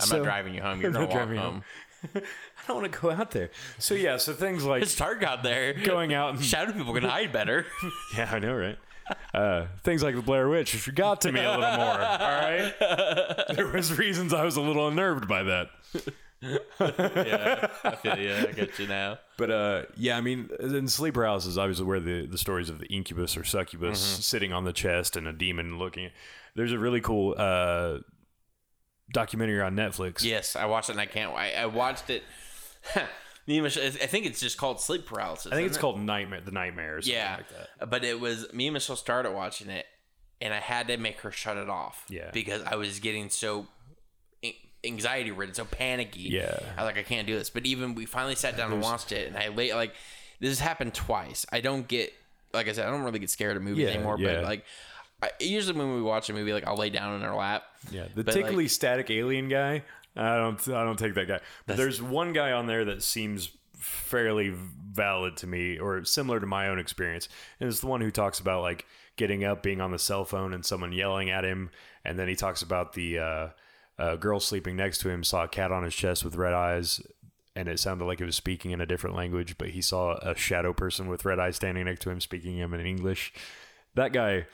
[0.00, 0.80] I'm so- not driving you home.
[0.80, 1.64] You're I'm gonna not walk driving you home.
[2.14, 2.20] I
[2.68, 3.50] don't want to go out there.
[3.78, 5.72] So yeah, so things like It's dark out there.
[5.74, 7.66] going out and Shadow people can hide better.
[8.16, 8.78] Yeah, I know, right?
[9.34, 11.86] Uh, things like the Blair Witch got to me a little more.
[11.86, 12.74] All right,
[13.54, 15.68] there was reasons I was a little unnerved by that.
[16.42, 18.34] yeah, I feel you.
[18.34, 19.18] I get you now.
[19.36, 22.86] But uh, yeah, I mean, in sleep paralysis, obviously, where the, the stories of the
[22.86, 26.10] incubus or succubus sitting on the chest and a demon looking.
[26.54, 27.98] There's a really cool uh,
[29.12, 30.22] documentary on Netflix.
[30.24, 31.32] Yes, I watched it and I can't.
[31.32, 32.22] I, I watched it.
[33.46, 35.52] Me and Michelle, I think it's just called sleep paralysis.
[35.52, 35.80] I think it's it?
[35.80, 37.06] called Nightmare, the nightmares.
[37.06, 37.48] Yeah, like
[37.78, 37.90] that.
[37.90, 39.84] but it was me and Michelle started watching it,
[40.40, 42.06] and I had to make her shut it off.
[42.08, 42.30] Yeah.
[42.32, 43.66] because I was getting so
[44.82, 46.20] anxiety ridden, so panicky.
[46.22, 46.58] Yeah.
[46.76, 47.50] I was like, I can't do this.
[47.50, 49.94] But even we finally sat down and watched it, and I lay like
[50.40, 51.44] this has happened twice.
[51.52, 52.12] I don't get
[52.52, 54.16] like I said, I don't really get scared of movies Yeah, anymore.
[54.18, 54.36] yeah.
[54.36, 54.64] But like,
[55.24, 57.64] I, usually when we watch a movie, like I'll lay down in her lap.
[57.90, 59.82] Yeah, the But, like- tickly static alien guy.
[60.16, 60.68] I don't.
[60.68, 61.40] I don't take that guy.
[61.66, 66.46] But there's one guy on there that seems fairly valid to me, or similar to
[66.46, 69.90] my own experience, and it's the one who talks about like getting up, being on
[69.90, 71.70] the cell phone, and someone yelling at him,
[72.04, 73.48] and then he talks about the uh,
[73.98, 77.00] uh, girl sleeping next to him saw a cat on his chest with red eyes.
[77.56, 80.34] And it sounded like it was speaking in a different language, but he saw a
[80.34, 83.32] shadow person with red eyes standing next to him speaking him in English.
[83.94, 84.46] That guy,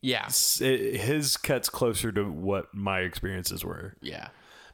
[0.00, 3.94] Yeah, s- his cuts closer to what my experiences were.
[4.00, 4.28] Yeah.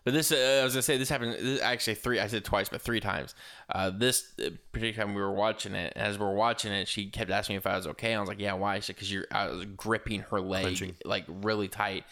[0.04, 2.18] But this, uh, I was gonna say, this happened this, actually three.
[2.18, 3.34] I said twice, but three times.
[3.68, 7.06] Uh, this uh, particular time we were watching it, as we were watching it, she
[7.10, 8.14] kept asking me if I was okay.
[8.14, 10.64] I was like, "Yeah, why?" She said, "Because you're." I was gripping her leg
[11.04, 12.04] like really tight,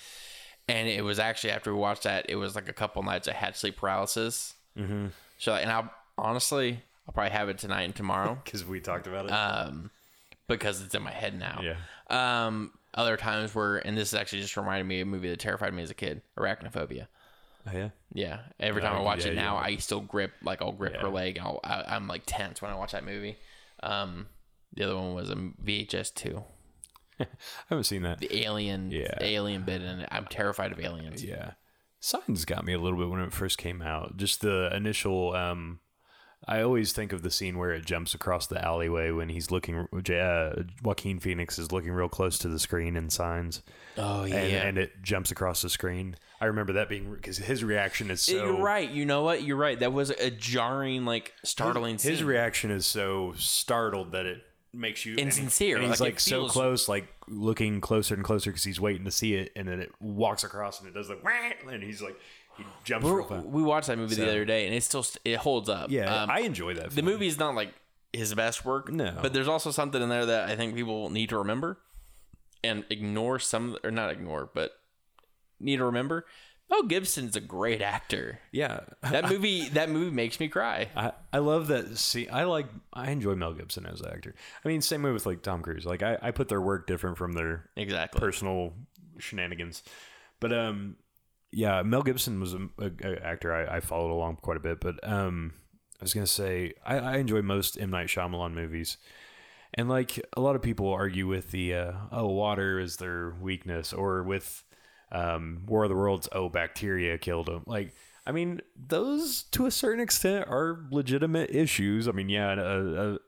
[0.68, 3.32] and it was actually after we watched that, it was like a couple nights I
[3.32, 4.54] had sleep paralysis.
[4.76, 5.06] Mm-hmm.
[5.38, 5.88] So, and I
[6.18, 9.30] honestly, I'll probably have it tonight and tomorrow, because we talked about it.
[9.30, 9.90] um,
[10.48, 11.62] because it's in my head now.
[11.62, 11.76] yeah,
[12.46, 15.38] Um, other times where, and this is actually just reminded me of a movie that
[15.38, 17.06] terrified me as a kid, Arachnophobia.
[17.66, 17.90] oh, yeah.
[18.12, 19.62] Yeah, every Yeah, time I watch yeah, it now, yeah.
[19.66, 21.38] I still grip like I'll grip her leg.
[21.40, 23.36] I'll, I, I'm like tense when I watch that movie.
[23.82, 24.26] Um,
[24.72, 26.44] the other one was a VHS two,
[27.20, 27.26] I
[27.68, 28.18] haven't seen that.
[28.18, 29.14] the alien, Yeah.
[29.18, 30.08] the alien bit in it.
[30.10, 31.22] I'm terrified of aliens.
[31.24, 31.52] Yeah,
[32.00, 34.16] Signs got me a little bit when it first came out.
[34.16, 35.34] Just the initial.
[35.34, 35.80] um
[36.48, 39.88] I always think of the scene where it jumps across the alleyway when he's looking.
[40.10, 43.62] Uh, Joaquin Phoenix is looking real close to the screen and Signs,
[43.98, 46.16] Oh yeah, and, and it jumps across the screen.
[46.40, 48.32] I remember that being because his reaction is so.
[48.32, 48.88] you're right.
[48.88, 49.42] You know what?
[49.42, 49.78] You're right.
[49.78, 51.94] That was a jarring, like startling.
[51.94, 52.26] His scene.
[52.26, 54.42] reaction is so startled that it
[54.72, 58.22] makes you and he- Insincere, And he's like, like, so close, like looking closer and
[58.22, 61.08] closer because he's waiting to see it, and then it walks across and it does
[61.08, 61.30] like, "Wah!"
[61.72, 62.16] and he's like,
[62.56, 63.46] he jumps real fast.
[63.46, 65.90] we watched that movie So- the other day, and it still st- it holds up.
[65.90, 66.84] Yeah, Um, I enjoy that.
[66.90, 67.06] the film.
[67.06, 67.74] movie is not like
[68.12, 68.90] his best work.
[68.90, 69.18] No.
[69.20, 71.78] but there's also something in there that I think people need to remember
[72.64, 74.72] and ignore some, or not ignore, but
[75.60, 76.24] need to remember.
[76.68, 78.40] Mel Gibson's a great actor.
[78.50, 80.88] Yeah, That movie that movie makes me cry.
[80.96, 81.96] I, I love that.
[81.96, 84.34] See, I like I enjoy Mel Gibson as an actor.
[84.64, 85.86] I mean, same way with like Tom Cruise.
[85.86, 88.18] Like I, I put their work different from their Exactly.
[88.18, 88.72] personal
[89.18, 89.84] shenanigans.
[90.40, 90.96] But um,
[91.56, 94.78] yeah, Mel Gibson was a, a, a actor I, I followed along quite a bit.
[94.78, 95.54] But um,
[95.98, 98.98] I was gonna say I, I enjoy most M Night Shyamalan movies,
[99.72, 103.94] and like a lot of people argue with the uh, oh water is their weakness,
[103.94, 104.64] or with
[105.10, 107.62] um, War of the Worlds oh bacteria killed him.
[107.66, 107.94] Like
[108.26, 112.06] I mean those to a certain extent are legitimate issues.
[112.06, 113.18] I mean yeah, a, a,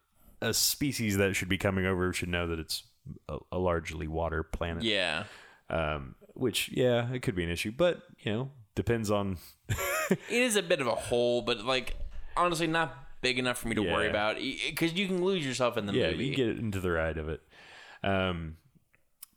[0.42, 2.82] a species that should be coming over should know that it's
[3.28, 5.24] a, a largely water planet Yeah.
[5.70, 9.38] um, which yeah, it could be an issue, but you know, depends on.
[10.10, 11.94] It is a bit of a hole, but like
[12.34, 15.84] honestly not big enough for me to worry about because you can lose yourself in
[15.84, 16.26] the yeah, movie.
[16.26, 17.42] you get into the ride of it.
[18.02, 18.56] Um,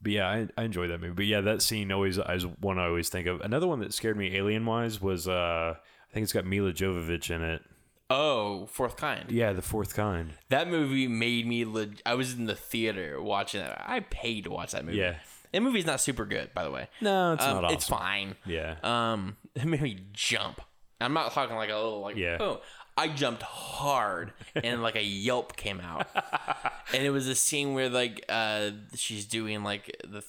[0.02, 1.14] but yeah, I, I enjoy that movie.
[1.14, 3.42] But yeah, that scene always is one I always think of.
[3.42, 7.30] Another one that scared me alien wise was uh, I think it's got Milla Jovovich
[7.30, 7.62] in it.
[8.10, 9.30] oh, fourth kind.
[9.30, 10.32] Yeah, the fourth kind.
[10.50, 11.66] That movie made me.
[11.66, 13.84] Leg- I was in the theater watching that.
[13.86, 15.00] I paid to watch that movie.
[15.00, 15.16] Yeah.
[15.52, 16.88] That movie's not super good, by the way.
[17.02, 17.76] No, it's Um, not awesome.
[17.76, 18.36] It's fine.
[18.45, 18.76] Yeah.
[18.84, 20.62] Um, it made me jump.
[20.99, 22.38] I'm not talking like a little like Yeah.
[22.39, 22.62] oh.
[22.97, 26.08] I jumped hard and like a yelp came out,
[26.93, 30.24] and it was a scene where like uh she's doing like the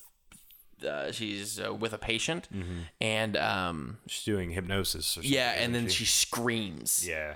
[0.88, 2.48] uh, she's uh, with a patient
[3.00, 5.06] and um She's doing hypnosis.
[5.12, 7.34] Or something, yeah and then isn't she screams Yeah.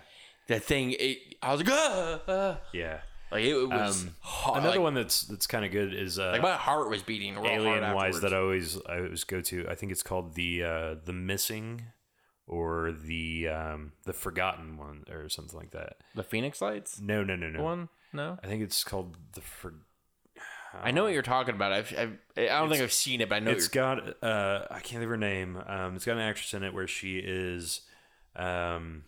[0.48, 2.58] that thing it I was like ah, ah.
[2.72, 3.00] Yeah.
[3.30, 4.58] Like it, it was Um, hard.
[4.58, 7.34] Another like, one that's that's kind of good is uh, like my heart was beating
[7.34, 9.66] real hard alien wise that I always I always go to.
[9.68, 11.82] I think it's called the uh, the missing
[12.46, 15.96] or the um, the forgotten one or something like that.
[16.14, 17.62] the Phoenix Lights No, no, no, no.
[17.62, 19.74] one no I think it's called the for.
[20.82, 23.36] I know what you're talking about I've, I've I don't think I've seen it but
[23.36, 25.56] I know It's got uh, I can't think of her name.
[25.66, 27.80] Um, it's got an actress in it where she is,
[28.36, 29.04] um,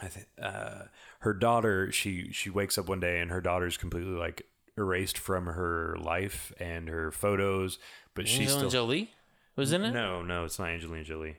[0.00, 0.82] I think uh,
[1.22, 1.90] her daughter.
[1.90, 4.46] She she wakes up one day and her daughter's completely like
[4.76, 7.78] erased from her life and her photos,
[8.14, 9.10] but she's Angelina still Jolie
[9.54, 11.36] was in it no no it's not Angelina Jolie.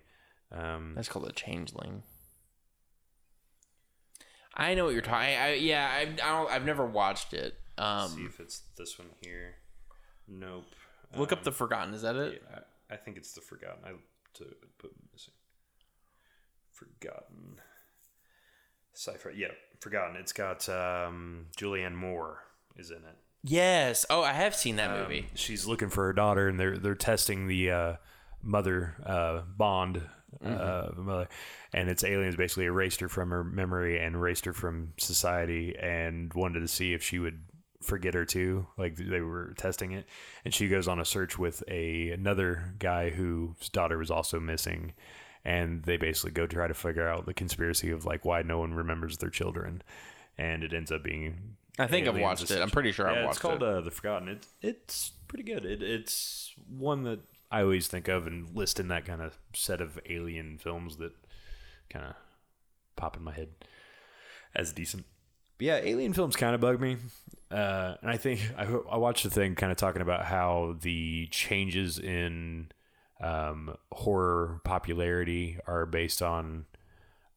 [0.52, 2.04] Um, That's called a changeling.
[4.56, 5.36] I know what you're talking.
[5.36, 6.52] I, yeah, I, I don't.
[6.52, 7.58] I've never watched it.
[7.78, 9.56] see Um, if it's this one here.
[10.28, 10.66] Nope.
[11.18, 11.94] look up the Forgotten.
[11.96, 12.44] Is that it?
[12.54, 13.80] I, I think it's the Forgotten.
[13.84, 13.94] I
[14.36, 14.46] to
[14.78, 15.34] put missing.
[16.72, 17.60] Forgotten.
[18.94, 19.32] Cipher.
[19.32, 19.48] Yeah,
[19.84, 20.16] Forgotten.
[20.16, 22.40] It's got um, Julianne Moore
[22.76, 23.18] is in it.
[23.44, 24.06] Yes.
[24.10, 25.28] Oh, I have seen that Um, movie.
[25.36, 27.94] she's looking for her daughter, and they're they're testing the uh,
[28.42, 30.02] mother uh, bond.
[30.44, 31.28] Uh, mother,
[31.74, 36.34] and it's aliens basically erased her from her memory and erased her from society, and
[36.34, 37.44] wanted to see if she would
[37.82, 38.66] forget her too.
[38.78, 40.06] Like they were testing it,
[40.44, 44.94] and she goes on a search with a another guy whose daughter was also missing,
[45.46, 48.74] and they basically go try to figure out the conspiracy of like why no one
[48.74, 49.82] remembers their children,
[50.38, 51.58] and it ends up being.
[51.80, 52.62] I think I've watched it.
[52.62, 53.68] I'm pretty sure I've yeah, watched it's called it.
[53.68, 54.28] Uh, the Forgotten.
[54.30, 55.66] It, it's pretty good.
[55.66, 57.20] It, it's one that
[57.52, 61.14] I always think of and list in that kind of set of alien films that
[61.90, 62.16] kind of
[62.96, 63.50] pop in my head
[64.56, 65.06] as decent.
[65.58, 66.98] But yeah, alien films kind of bug me.
[67.52, 71.28] Uh, and I think I, I watched a thing kind of talking about how the
[71.28, 72.70] changes in
[73.24, 76.66] um, horror popularity are based on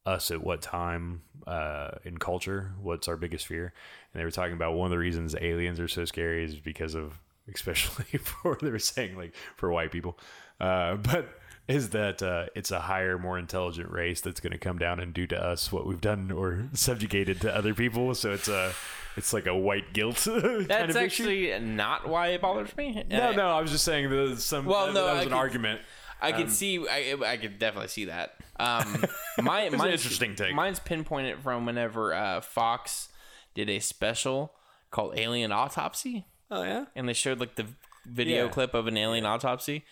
[0.05, 3.73] us at what time uh, in culture, what's our biggest fear.
[4.13, 6.93] And they were talking about one of the reasons aliens are so scary is because
[6.93, 7.19] of,
[7.53, 10.17] especially for, they were saying like for white people,
[10.59, 14.77] uh, but is that uh, it's a higher, more intelligent race that's going to come
[14.77, 18.13] down and do to us what we've done or subjugated to other people.
[18.15, 18.73] So it's a,
[19.17, 20.17] it's like a white guilt.
[20.25, 20.99] kind That's of issue.
[20.99, 23.03] actually not why it bothers me.
[23.09, 24.65] No, I- no, I was just saying that some.
[24.65, 25.81] Well, that, no, that was I an could- argument.
[26.19, 26.79] I could see.
[26.87, 28.37] I, I could definitely see that.
[28.59, 29.05] Um,
[29.39, 30.55] my an mine's, interesting take.
[30.55, 33.09] Mine's pinpointed from whenever uh, Fox
[33.53, 34.51] did a special
[34.89, 36.25] called Alien Autopsy.
[36.49, 36.85] Oh yeah.
[36.95, 37.65] and they showed like the
[38.07, 38.49] video Yeah.
[38.51, 39.83] clip of an alien autopsy.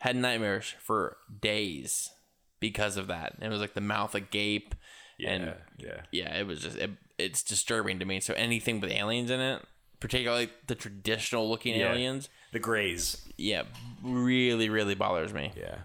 [0.00, 2.10] Had nightmares for days
[2.58, 3.36] because of that.
[3.40, 4.74] It was like the mouth agape,
[5.24, 6.02] and yeah.
[6.10, 8.20] yeah, it was just it, it's disturbing to me.
[8.20, 9.62] So anything with aliens in it,
[10.00, 11.92] particularly the traditional looking Yeah.
[11.92, 13.26] aliens, The Greys.
[13.36, 13.62] yeah,
[14.02, 15.52] really really bothers me.
[15.56, 15.78] Yeah.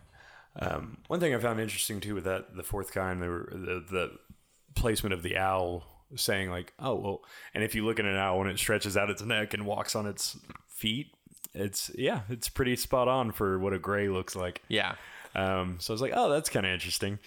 [0.57, 3.83] Um, one thing I found interesting too with that the fourth kind, they were the
[3.89, 4.11] the
[4.75, 5.83] placement of the owl
[6.15, 7.21] saying like, oh well,
[7.53, 9.95] and if you look at an owl and it stretches out its neck and walks
[9.95, 10.37] on its
[10.69, 11.07] feet,
[11.55, 14.61] it's yeah, it's pretty spot on for what a gray looks like.
[14.67, 14.95] Yeah.
[15.33, 17.19] Um, so I was like, oh, that's kind of interesting.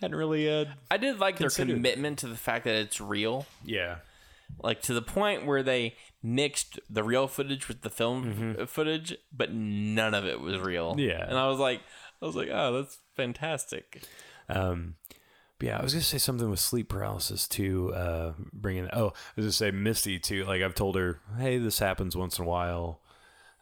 [0.00, 3.46] Hadn't really, uh, I did like their commitment to the fact that it's real.
[3.64, 3.96] yeah,
[4.62, 9.16] like to the point where they mixed the real footage with the film f- footage,
[9.32, 10.92] but none of it was real.
[10.92, 11.00] Mm-hmm.
[11.00, 11.24] Yeah.
[11.28, 11.80] and I was like,
[12.20, 14.02] I was like, oh, that's fantastic.
[14.48, 14.94] Um,
[15.58, 17.92] but yeah, I was gonna say something with sleep paralysis too.
[17.94, 20.44] Uh, bringing oh, I was gonna say Misty too.
[20.44, 23.00] Like I've told her, hey, this happens once in a while,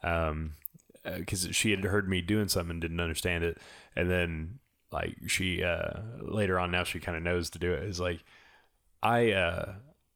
[0.03, 0.53] um,
[1.03, 3.57] because she had heard me doing something and didn't understand it,
[3.95, 4.59] and then
[4.91, 7.83] like she uh later on now she kind of knows to do it.
[7.83, 8.23] Is like
[9.01, 9.73] I uh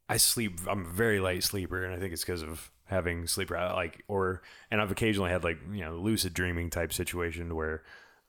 [0.08, 0.60] I sleep.
[0.68, 3.50] I'm a very light sleeper, and I think it's because of having sleep.
[3.50, 7.82] Like or and I've occasionally had like you know lucid dreaming type situation where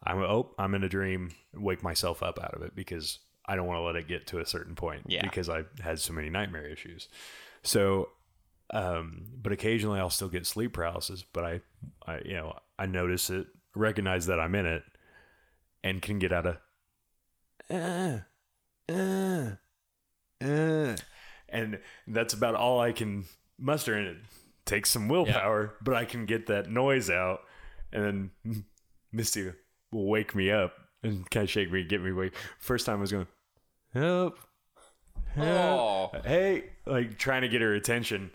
[0.03, 3.67] I'm oh I'm in a dream, wake myself up out of it because I don't
[3.67, 5.03] want to let it get to a certain point.
[5.07, 5.21] Yeah.
[5.23, 7.07] Because I've had so many nightmare issues.
[7.63, 8.09] So,
[8.71, 11.23] um, but occasionally I'll still get sleep paralysis.
[11.23, 11.61] But I,
[12.05, 14.83] I you know I notice it, recognize that I'm in it,
[15.83, 16.57] and can get out of.
[17.69, 18.19] Uh,
[18.89, 19.51] uh,
[20.43, 20.95] uh,
[21.49, 23.25] and that's about all I can
[23.57, 24.17] muster, and it
[24.65, 25.73] takes some willpower.
[25.81, 27.41] But I can get that noise out,
[27.91, 28.65] and then
[29.11, 29.51] Misty
[29.91, 32.33] will wake me up and kind of shake me, get me awake.
[32.59, 33.27] First time I was going,
[33.93, 34.37] help,
[35.39, 38.31] Oh, hey, like trying to get her attention.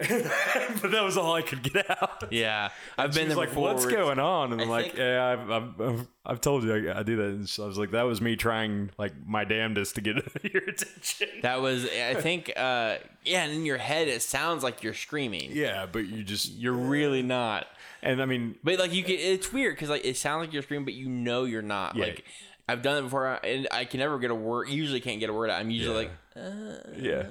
[0.80, 2.32] but that was all I could get out.
[2.32, 3.72] yeah, I've been there like, before.
[3.74, 6.90] "What's going on?" And I'm I like, think- "Yeah, I've, I've, I've, I've told you
[6.90, 9.44] I, I do that." And so I was like, "That was me trying like my
[9.44, 10.16] damnedest to get
[10.52, 13.44] your attention." That was, I think, uh, yeah.
[13.44, 15.50] And in your head, it sounds like you're screaming.
[15.52, 17.66] Yeah, but you just You're really not.
[18.02, 20.62] and I mean, But like you can, it's weird because like it sounds like you're
[20.62, 21.94] screaming, but you know you're not.
[21.96, 22.06] Yeah.
[22.06, 22.24] Like
[22.68, 24.68] I've done it before, and I can never get a word.
[24.68, 25.60] Usually can't get a word out.
[25.60, 26.42] I'm usually Yeah.
[26.42, 27.22] like, yeah,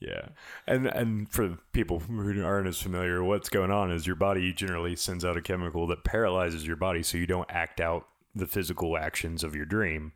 [0.00, 0.28] yeah,
[0.66, 4.96] and and for people who aren't as familiar, what's going on is your body generally
[4.96, 8.96] sends out a chemical that paralyzes your body, so you don't act out the physical
[8.96, 10.12] actions of your dream.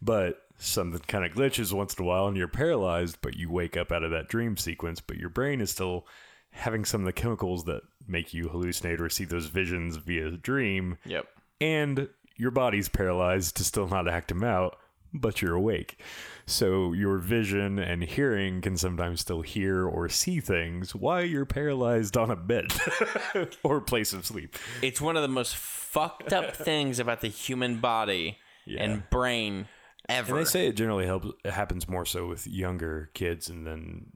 [0.00, 3.76] But something kind of glitches once in a while, and you're paralyzed, but you wake
[3.76, 6.06] up out of that dream sequence, but your brain is still
[6.50, 10.96] having some of the chemicals that make you hallucinate or see those visions via dream
[11.04, 11.26] yep.
[11.60, 14.78] and your body's paralyzed to still not act them out,
[15.12, 16.00] but you're awake.
[16.46, 22.16] So your vision and hearing can sometimes still hear or see things while you're paralyzed
[22.16, 22.66] on a bed
[23.62, 24.56] or place of sleep.
[24.82, 28.82] It's one of the most fucked up things about the human body Yeah.
[28.84, 29.66] and brain
[30.08, 30.36] ever.
[30.36, 31.28] And they say it generally helps.
[31.44, 34.06] It happens more so with younger kids, and then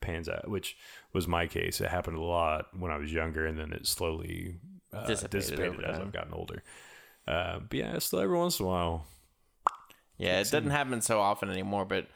[0.00, 0.76] pans out, which
[1.14, 1.80] was my case.
[1.80, 4.56] It happened a lot when I was younger, and then it slowly
[4.92, 5.98] uh, Dissipated dissipated, as.
[5.98, 6.62] I've gotten older.
[7.26, 9.06] Uh, but yeah, still every once in a while.
[10.18, 12.06] Yeah, it doesn't happen so often anymore, but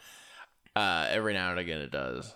[0.76, 2.34] uh, every now and again it does.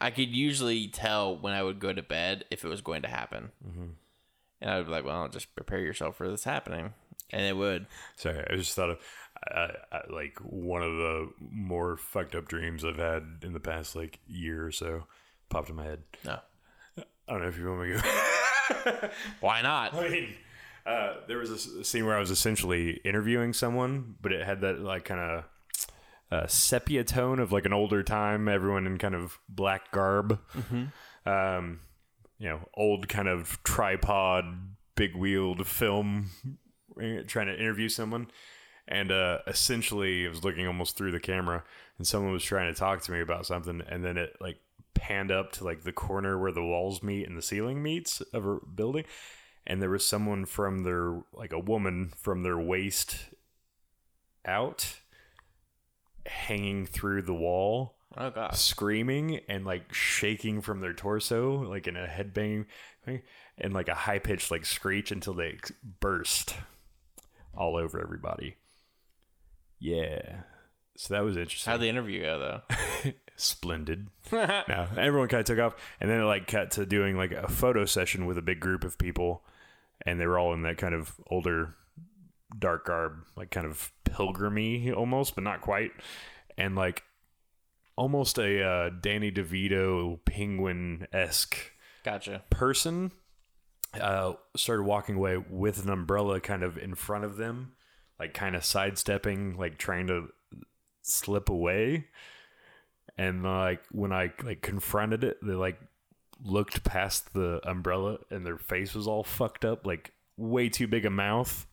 [0.00, 3.08] I could usually tell when I would go to bed if it was going to
[3.08, 3.86] happen, Mm-hmm.
[4.62, 6.94] and I would be like, "Well, just prepare yourself for this happening,"
[7.30, 7.86] and it would.
[8.16, 8.98] Sorry, I just thought of
[9.46, 9.70] I,
[10.10, 14.66] like one of the more fucked up dreams I've had in the past like year
[14.66, 15.04] or so
[15.50, 16.02] popped in my head.
[16.24, 16.38] No,
[16.98, 17.02] I
[17.32, 19.08] don't know if you want me to go.
[19.40, 19.92] why not?
[20.02, 20.34] I mean,
[20.86, 24.80] uh, there was a scene where I was essentially interviewing someone, but it had that
[24.80, 25.44] like kind of
[26.32, 30.38] uh, sepia tone of like an older time, everyone in kind of black garb.
[31.26, 31.80] Um,
[32.38, 34.44] you know, old kind of tripod,
[34.94, 36.30] big wheeled film,
[37.00, 38.30] eh, trying to interview someone.
[38.88, 41.62] And uh, essentially, I was looking almost through the camera,
[41.98, 44.58] and someone was trying to talk to me about something, and then it like
[44.94, 48.46] panned up to like the corner where the walls meet and the ceiling meets of
[48.46, 49.04] a building,
[49.66, 53.16] and there was someone from their like a woman from their waist
[54.44, 55.00] out,
[56.26, 58.54] hanging through the wall, Oh god.
[58.56, 62.66] screaming and like shaking from their torso, like in a headbang,
[63.04, 63.22] thing,
[63.58, 65.58] and like a high pitched like screech until they
[66.00, 66.54] burst
[67.54, 68.56] all over everybody.
[69.78, 70.42] Yeah.
[70.96, 71.70] So that was interesting.
[71.70, 73.12] How'd the interview go though?
[73.40, 74.08] Splendid.
[74.32, 77.48] no, everyone kind of took off, and then it like cut to doing like a
[77.48, 79.42] photo session with a big group of people,
[80.04, 81.74] and they were all in that kind of older,
[82.58, 85.92] dark garb, like kind of pilgrimy almost, but not quite,
[86.58, 87.02] and like
[87.96, 91.72] almost a uh, Danny DeVito penguin esque
[92.04, 92.42] Gotcha.
[92.50, 93.12] person
[93.98, 97.72] uh, started walking away with an umbrella kind of in front of them,
[98.18, 100.28] like kind of sidestepping, like trying to
[101.02, 102.06] slip away.
[103.20, 105.78] And like when I like confronted it, they like
[106.42, 111.04] looked past the umbrella and their face was all fucked up, like way too big
[111.04, 111.66] a mouth.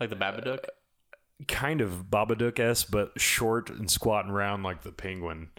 [0.00, 0.64] Like the Babadook.
[0.64, 5.50] Uh, kind of Babadook s, but short and squatting around like the penguin.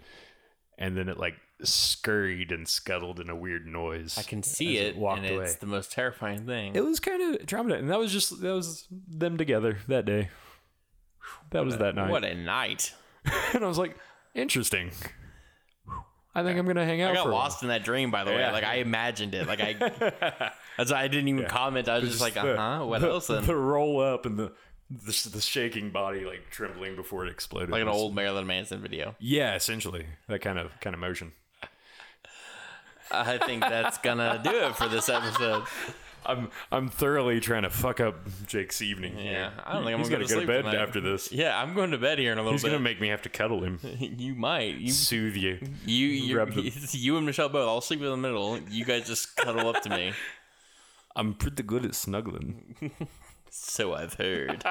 [0.76, 4.18] And then it like scurried and scuttled in a weird noise.
[4.18, 5.44] I can see it, walked and away.
[5.44, 6.76] it's the most terrifying thing.
[6.76, 7.78] It was kind of traumatizing.
[7.78, 10.28] And that was just that was them together that day.
[11.52, 12.10] That was that night.
[12.10, 12.92] What a night!
[13.54, 13.96] and I was like,
[14.40, 14.90] interesting.
[16.34, 17.10] I think I'm gonna hang out.
[17.10, 18.38] I got for a while." lost in that dream, by the way.
[18.38, 18.52] Yeah.
[18.52, 19.46] Like I imagined it.
[19.46, 19.72] Like I,
[20.76, 21.88] that's why I didn't even comment.
[21.88, 22.86] I was just, like, the- uh huh.
[22.86, 23.26] What the, else?
[23.26, 23.44] Then?
[23.44, 24.52] The roll up and the,
[24.90, 27.70] the the shaking body like trembling before it exploded.
[27.70, 29.16] like an old Marilyn Manson video.
[29.18, 31.32] Yeah, essentially that kind of kind of motion.
[33.10, 35.64] I think that's gonna do it for this episode.
[36.28, 38.16] I'm I'm thoroughly trying to fuck up
[38.46, 39.16] Jake's evening.
[39.16, 39.52] Yeah, here.
[39.64, 40.82] I don't think I'm He's gonna gotta go go to to bed tonight.
[40.82, 41.32] after this.
[41.32, 42.68] Yeah, I'm going to bed here in a little He's bit.
[42.68, 44.76] He's gonna make me have to cuddle him, you might.
[44.76, 45.58] You soothe you.
[45.86, 47.66] you you, you and Michelle both.
[47.68, 48.58] I'll sleep in the middle.
[48.70, 50.12] You guys just cuddle up to me.
[51.16, 52.92] I'm pretty good at snuggling.
[53.50, 54.62] So I've heard.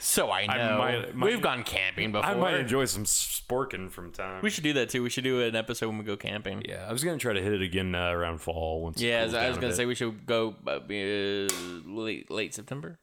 [0.00, 0.78] So I know.
[0.78, 2.30] might- might- We've gone camping before.
[2.30, 4.42] I might enjoy some sporking from time.
[4.42, 5.02] we should do that too.
[5.02, 6.62] We should do an episode when we go camping.
[6.68, 9.00] yeah, I was gonna try to hit it again uh, around fall once.
[9.00, 9.76] it Yeah, cools I down was a gonna bit.
[9.76, 11.48] say we should go uh, be, uh,
[11.84, 13.00] late late September.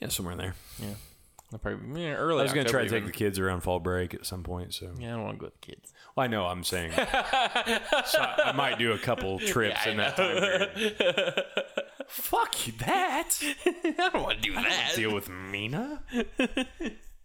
[0.00, 0.54] yeah, somewhere in there.
[0.80, 0.94] Yeah,
[1.52, 2.40] I'll probably yeah, early.
[2.40, 4.74] I was gonna try to take the kids around fall break at some point.
[4.74, 5.92] So Yeah, I don't want to go with the kids.
[6.16, 6.92] well, I know I'm saying.
[6.96, 11.44] so I, I might do a couple trips in that time period.
[12.08, 13.30] Fuck you, that.
[13.64, 14.92] I don't want to do that.
[14.94, 16.02] Deal with Mina.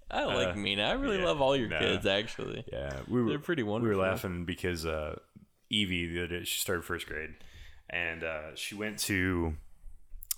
[0.09, 0.84] I like Mina.
[0.84, 1.80] I really love all your nah.
[1.80, 2.05] kids.
[2.05, 3.89] Actually, Yeah, we were They're pretty wonderful.
[3.89, 5.17] We were laughing because uh,
[5.69, 7.32] Evie the other day she started first grade,
[7.89, 9.55] and uh, she went to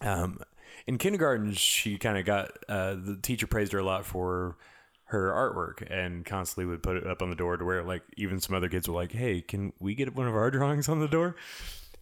[0.02, 0.40] um,
[0.88, 1.54] in kindergarten.
[1.54, 4.58] She kind of got uh, the teacher praised her a lot for
[5.06, 8.40] her artwork and constantly would put it up on the door to where like even
[8.40, 11.08] some other kids were like, "Hey, can we get one of our drawings on the
[11.08, 11.36] door?"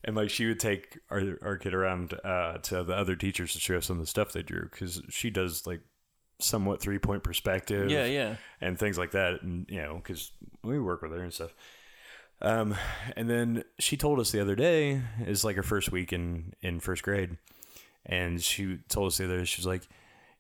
[0.04, 3.60] And like she would take our our kid around uh, to the other teachers to
[3.60, 5.82] show some of the stuff they drew because she does like
[6.44, 8.36] somewhat three point perspective yeah, yeah.
[8.60, 9.42] and things like that.
[9.42, 10.32] And, you know, because
[10.64, 11.54] we work with her and stuff.
[12.42, 12.76] Um,
[13.16, 16.80] and then she told us the other day is like her first week in, in
[16.80, 17.38] first grade.
[18.06, 19.88] And she told us the other day, she was like,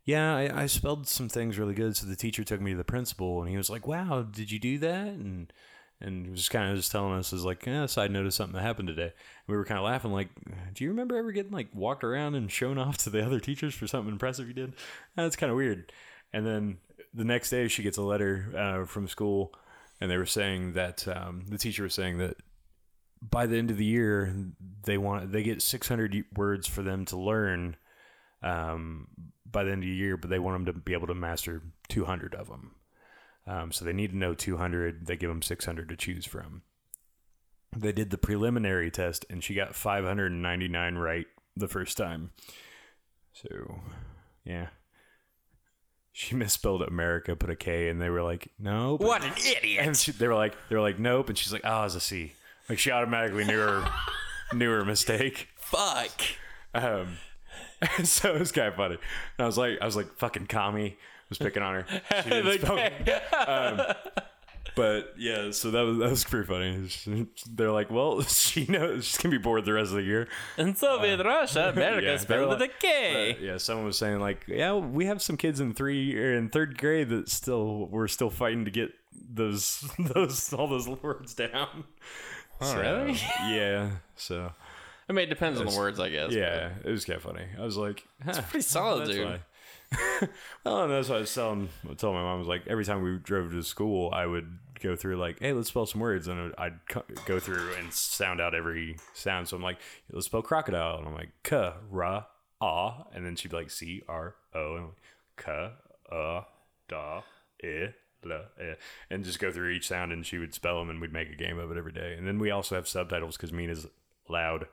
[0.03, 1.95] yeah, I, I spelled some things really good.
[1.95, 4.59] So the teacher took me to the principal and he was like, wow, did you
[4.59, 5.07] do that?
[5.07, 5.53] And,
[5.99, 8.55] and he was kind of just telling us is like, yeah, side note of something
[8.55, 9.03] that happened today.
[9.03, 10.29] And we were kind of laughing, like,
[10.73, 13.75] do you remember ever getting like walked around and shown off to the other teachers
[13.75, 14.73] for something impressive you did?
[15.15, 15.91] That's kind of weird.
[16.33, 16.77] And then
[17.13, 19.53] the next day, she gets a letter uh, from school,
[19.99, 22.37] and they were saying that um, the teacher was saying that
[23.21, 24.33] by the end of the year,
[24.83, 27.75] they want they get 600 words for them to learn
[28.41, 29.07] um,
[29.49, 31.61] by the end of the year, but they want them to be able to master
[31.89, 32.75] 200 of them.
[33.47, 35.05] Um, so they need to know 200.
[35.07, 36.61] They give them 600 to choose from.
[37.75, 42.31] They did the preliminary test, and she got 599 right the first time.
[43.33, 43.79] So,
[44.43, 44.67] yeah.
[46.11, 49.85] She misspelled America, put a K, and they were like, "Nope." What an idiot!
[49.85, 52.01] And she, they were like, they were like, "Nope," and she's like, "Oh, it's a
[52.01, 52.33] C."
[52.71, 53.85] Like she automatically knew her
[54.53, 55.49] knew her mistake.
[55.57, 56.21] Fuck.
[56.73, 57.17] Um,
[58.05, 58.93] so it was kind of funny.
[58.95, 60.97] And I was like, I was like, "Fucking commie."
[61.27, 61.85] Was picking on her.
[62.23, 63.81] She didn't spell- um,
[64.77, 67.27] but yeah, so that was that was pretty funny.
[67.49, 70.73] They're like, "Well, she knows she's gonna be bored the rest of the year." In
[70.73, 73.31] Soviet Russia, America yeah, spelled with a K.
[73.31, 76.47] Uh, yeah, someone was saying like, yeah, we have some kids in three or in
[76.47, 81.83] third grade that still we're still fighting to get those those all those words down.
[82.61, 83.13] Oh, So, really?
[83.47, 83.91] Yeah.
[84.15, 84.51] So
[85.09, 86.31] I mean, it depends on the words, I guess.
[86.31, 87.45] yeah, it was kind of funny.
[87.59, 89.25] I was like, huh, Pretty solid, that's dude.
[89.27, 89.39] why.
[90.63, 91.67] well, and that's what I was telling.
[91.89, 94.57] I told my mom I was like, every time we drove to school, I would
[94.79, 96.79] go through like, hey, let's spell some words, and I'd
[97.25, 99.49] go through and sound out every sound.
[99.49, 99.79] So I'm like,
[100.11, 102.25] let's spell crocodile, and I'm like, k ra
[102.61, 105.71] ah, and then she'd be like c r o, and I'm like, k
[106.11, 106.41] uh
[106.87, 107.21] da
[107.63, 107.93] i
[108.29, 108.73] Eh,
[109.09, 111.35] and just go through each sound, and she would spell them, and we'd make a
[111.35, 112.15] game of it every day.
[112.17, 113.87] And then we also have subtitles because Mina's
[114.29, 114.67] loud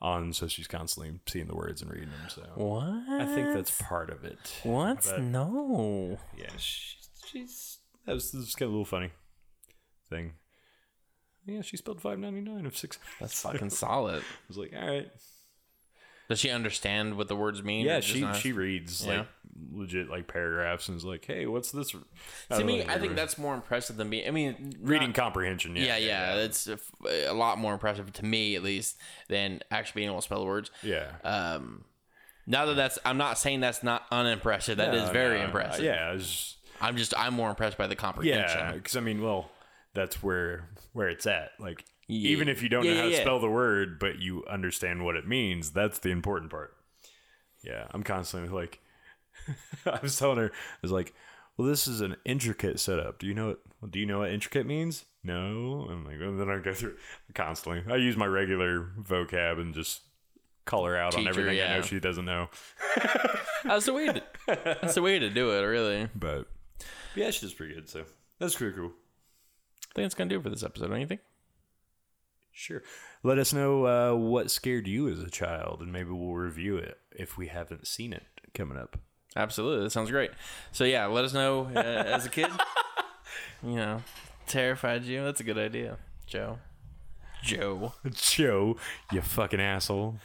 [0.00, 2.28] on, so she's constantly seeing the words and reading them.
[2.28, 2.84] So What?
[3.20, 4.38] I think that's part of it.
[4.62, 5.04] What?
[5.04, 6.18] But- No.
[6.36, 9.10] Yeah, she's, she's that was just kind of a little funny
[10.10, 10.34] thing.
[11.44, 12.98] Yeah, she spelled five ninety nine of six.
[13.20, 14.22] That's fucking solid.
[14.22, 15.08] I was like, all right.
[16.28, 17.86] Does she understand what the words mean?
[17.86, 19.18] Yeah, she she reads Yeah.
[19.18, 19.26] like
[19.72, 21.94] legit like paragraphs and is like, hey, what's this?
[22.50, 24.26] To me, I think that's more impressive than being.
[24.26, 25.76] I mean, reading not- comprehension.
[25.76, 26.78] Yeah, yeah, yeah, it's a,
[27.28, 28.96] a lot more impressive to me, at least,
[29.28, 30.70] than actually being able to spell the words.
[30.82, 31.12] yeah.
[31.24, 31.84] Um,
[32.48, 34.76] now that that's, I'm not saying that's not unimpressive.
[34.76, 35.84] That is No, very no, impressive.
[35.84, 36.16] Yeah,
[36.80, 38.58] I'm just, I'm more impressed by the comprehension.
[38.58, 39.50] yeah, because I mean, well,
[39.94, 41.50] that's where where it's at.
[41.58, 42.30] Like, Yeah.
[42.30, 43.20] even if you don't Yeah, know how to yeah.
[43.20, 46.74] spell the word, but you understand what it means, that's the important part.
[47.62, 48.80] Yeah, I'm constantly like,
[49.86, 51.14] I was telling her, I was like,
[51.56, 53.18] well, this is an intricate setup.
[53.18, 53.48] Do you know
[53.80, 53.90] what?
[53.90, 55.04] Do you know what intricate means?
[55.24, 55.86] No.
[55.90, 56.96] I'm like, and then I go through
[57.34, 57.82] constantly.
[57.92, 60.02] I use my regular vocab and just
[60.64, 62.48] call her out Teach on everything I know she doesn't know.
[63.64, 64.06] That's the way.
[64.06, 66.08] To, that's the way to do it, really.
[66.14, 66.46] But
[67.16, 67.88] yeah, she's pretty good.
[67.88, 68.04] So
[68.38, 68.92] that's pretty cool.
[69.90, 70.88] I think that's gonna do it for this episode.
[70.88, 71.20] Don't you think?
[72.58, 72.82] Sure.
[73.22, 76.96] Let us know uh, what scared you as a child, and maybe we'll review it
[77.12, 78.22] if we haven't seen it
[78.54, 78.98] coming up.
[79.36, 80.30] Absolutely, that sounds great.
[80.72, 82.48] So yeah, let us know uh, as a kid.
[83.62, 84.02] you know,
[84.46, 85.22] terrified you.
[85.22, 86.58] That's a good idea, Joe.
[87.42, 87.92] Joe.
[88.10, 88.76] Joe,
[89.12, 90.16] you fucking asshole.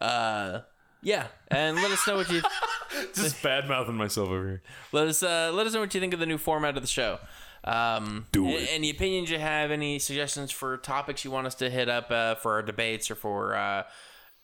[0.00, 0.62] Uh,
[1.02, 2.42] yeah, and let us know what you
[3.14, 4.62] Just bad mouthing myself over here.
[4.90, 6.88] let us uh, let us know what you think of the new format of the
[6.88, 7.20] show.
[7.66, 8.68] Um, Do it.
[8.70, 9.70] Any opinions you have?
[9.70, 13.16] Any suggestions for topics you want us to hit up uh, for our debates or
[13.16, 13.82] for uh,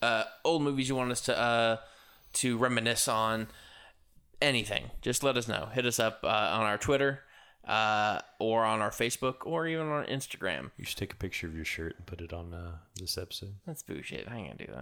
[0.01, 1.77] uh, old movies you want us to uh,
[2.33, 3.47] to reminisce on?
[4.41, 5.69] Anything, just let us know.
[5.71, 7.21] Hit us up uh, on our Twitter
[7.65, 10.71] uh, or on our Facebook or even on Instagram.
[10.77, 13.53] You should take a picture of your shirt and put it on uh, this episode.
[13.65, 14.27] That's bullshit.
[14.29, 14.73] I ain't gonna do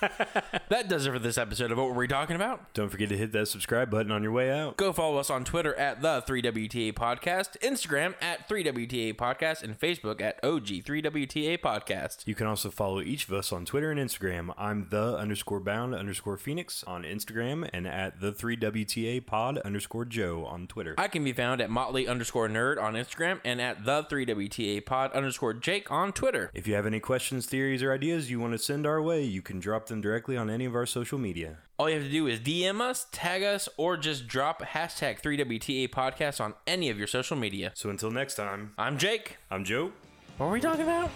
[0.00, 0.62] that.
[0.68, 2.74] that does it for this episode of What Were We Talking About?
[2.74, 4.76] Don't forget to hit that subscribe button on your way out.
[4.76, 10.20] Go follow us on Twitter at the 3WTA Podcast, Instagram at 3WTA Podcast, and Facebook
[10.20, 12.26] at OG3WTA Podcast.
[12.26, 14.52] You can also follow each of us on Twitter and Instagram.
[14.58, 20.44] I'm the underscore bound underscore Phoenix on Instagram and at the 3WTA pod underscore Joe
[20.44, 20.94] on Twitter.
[20.98, 25.12] I can be found at Motley underscore nerd on Instagram and at the 3WTA Pod
[25.12, 26.50] underscore Jake on Twitter.
[26.54, 29.42] If you have any questions, theories, or ideas you want to send our way, you
[29.42, 31.58] can drop them directly on any of our social media.
[31.78, 35.88] All you have to do is DM us, tag us, or just drop hashtag 3WTA
[35.88, 37.70] Podcast on any of your social media.
[37.74, 39.36] So until next time, I'm Jake.
[39.50, 39.92] I'm Joe.
[40.38, 41.10] What were we talking about?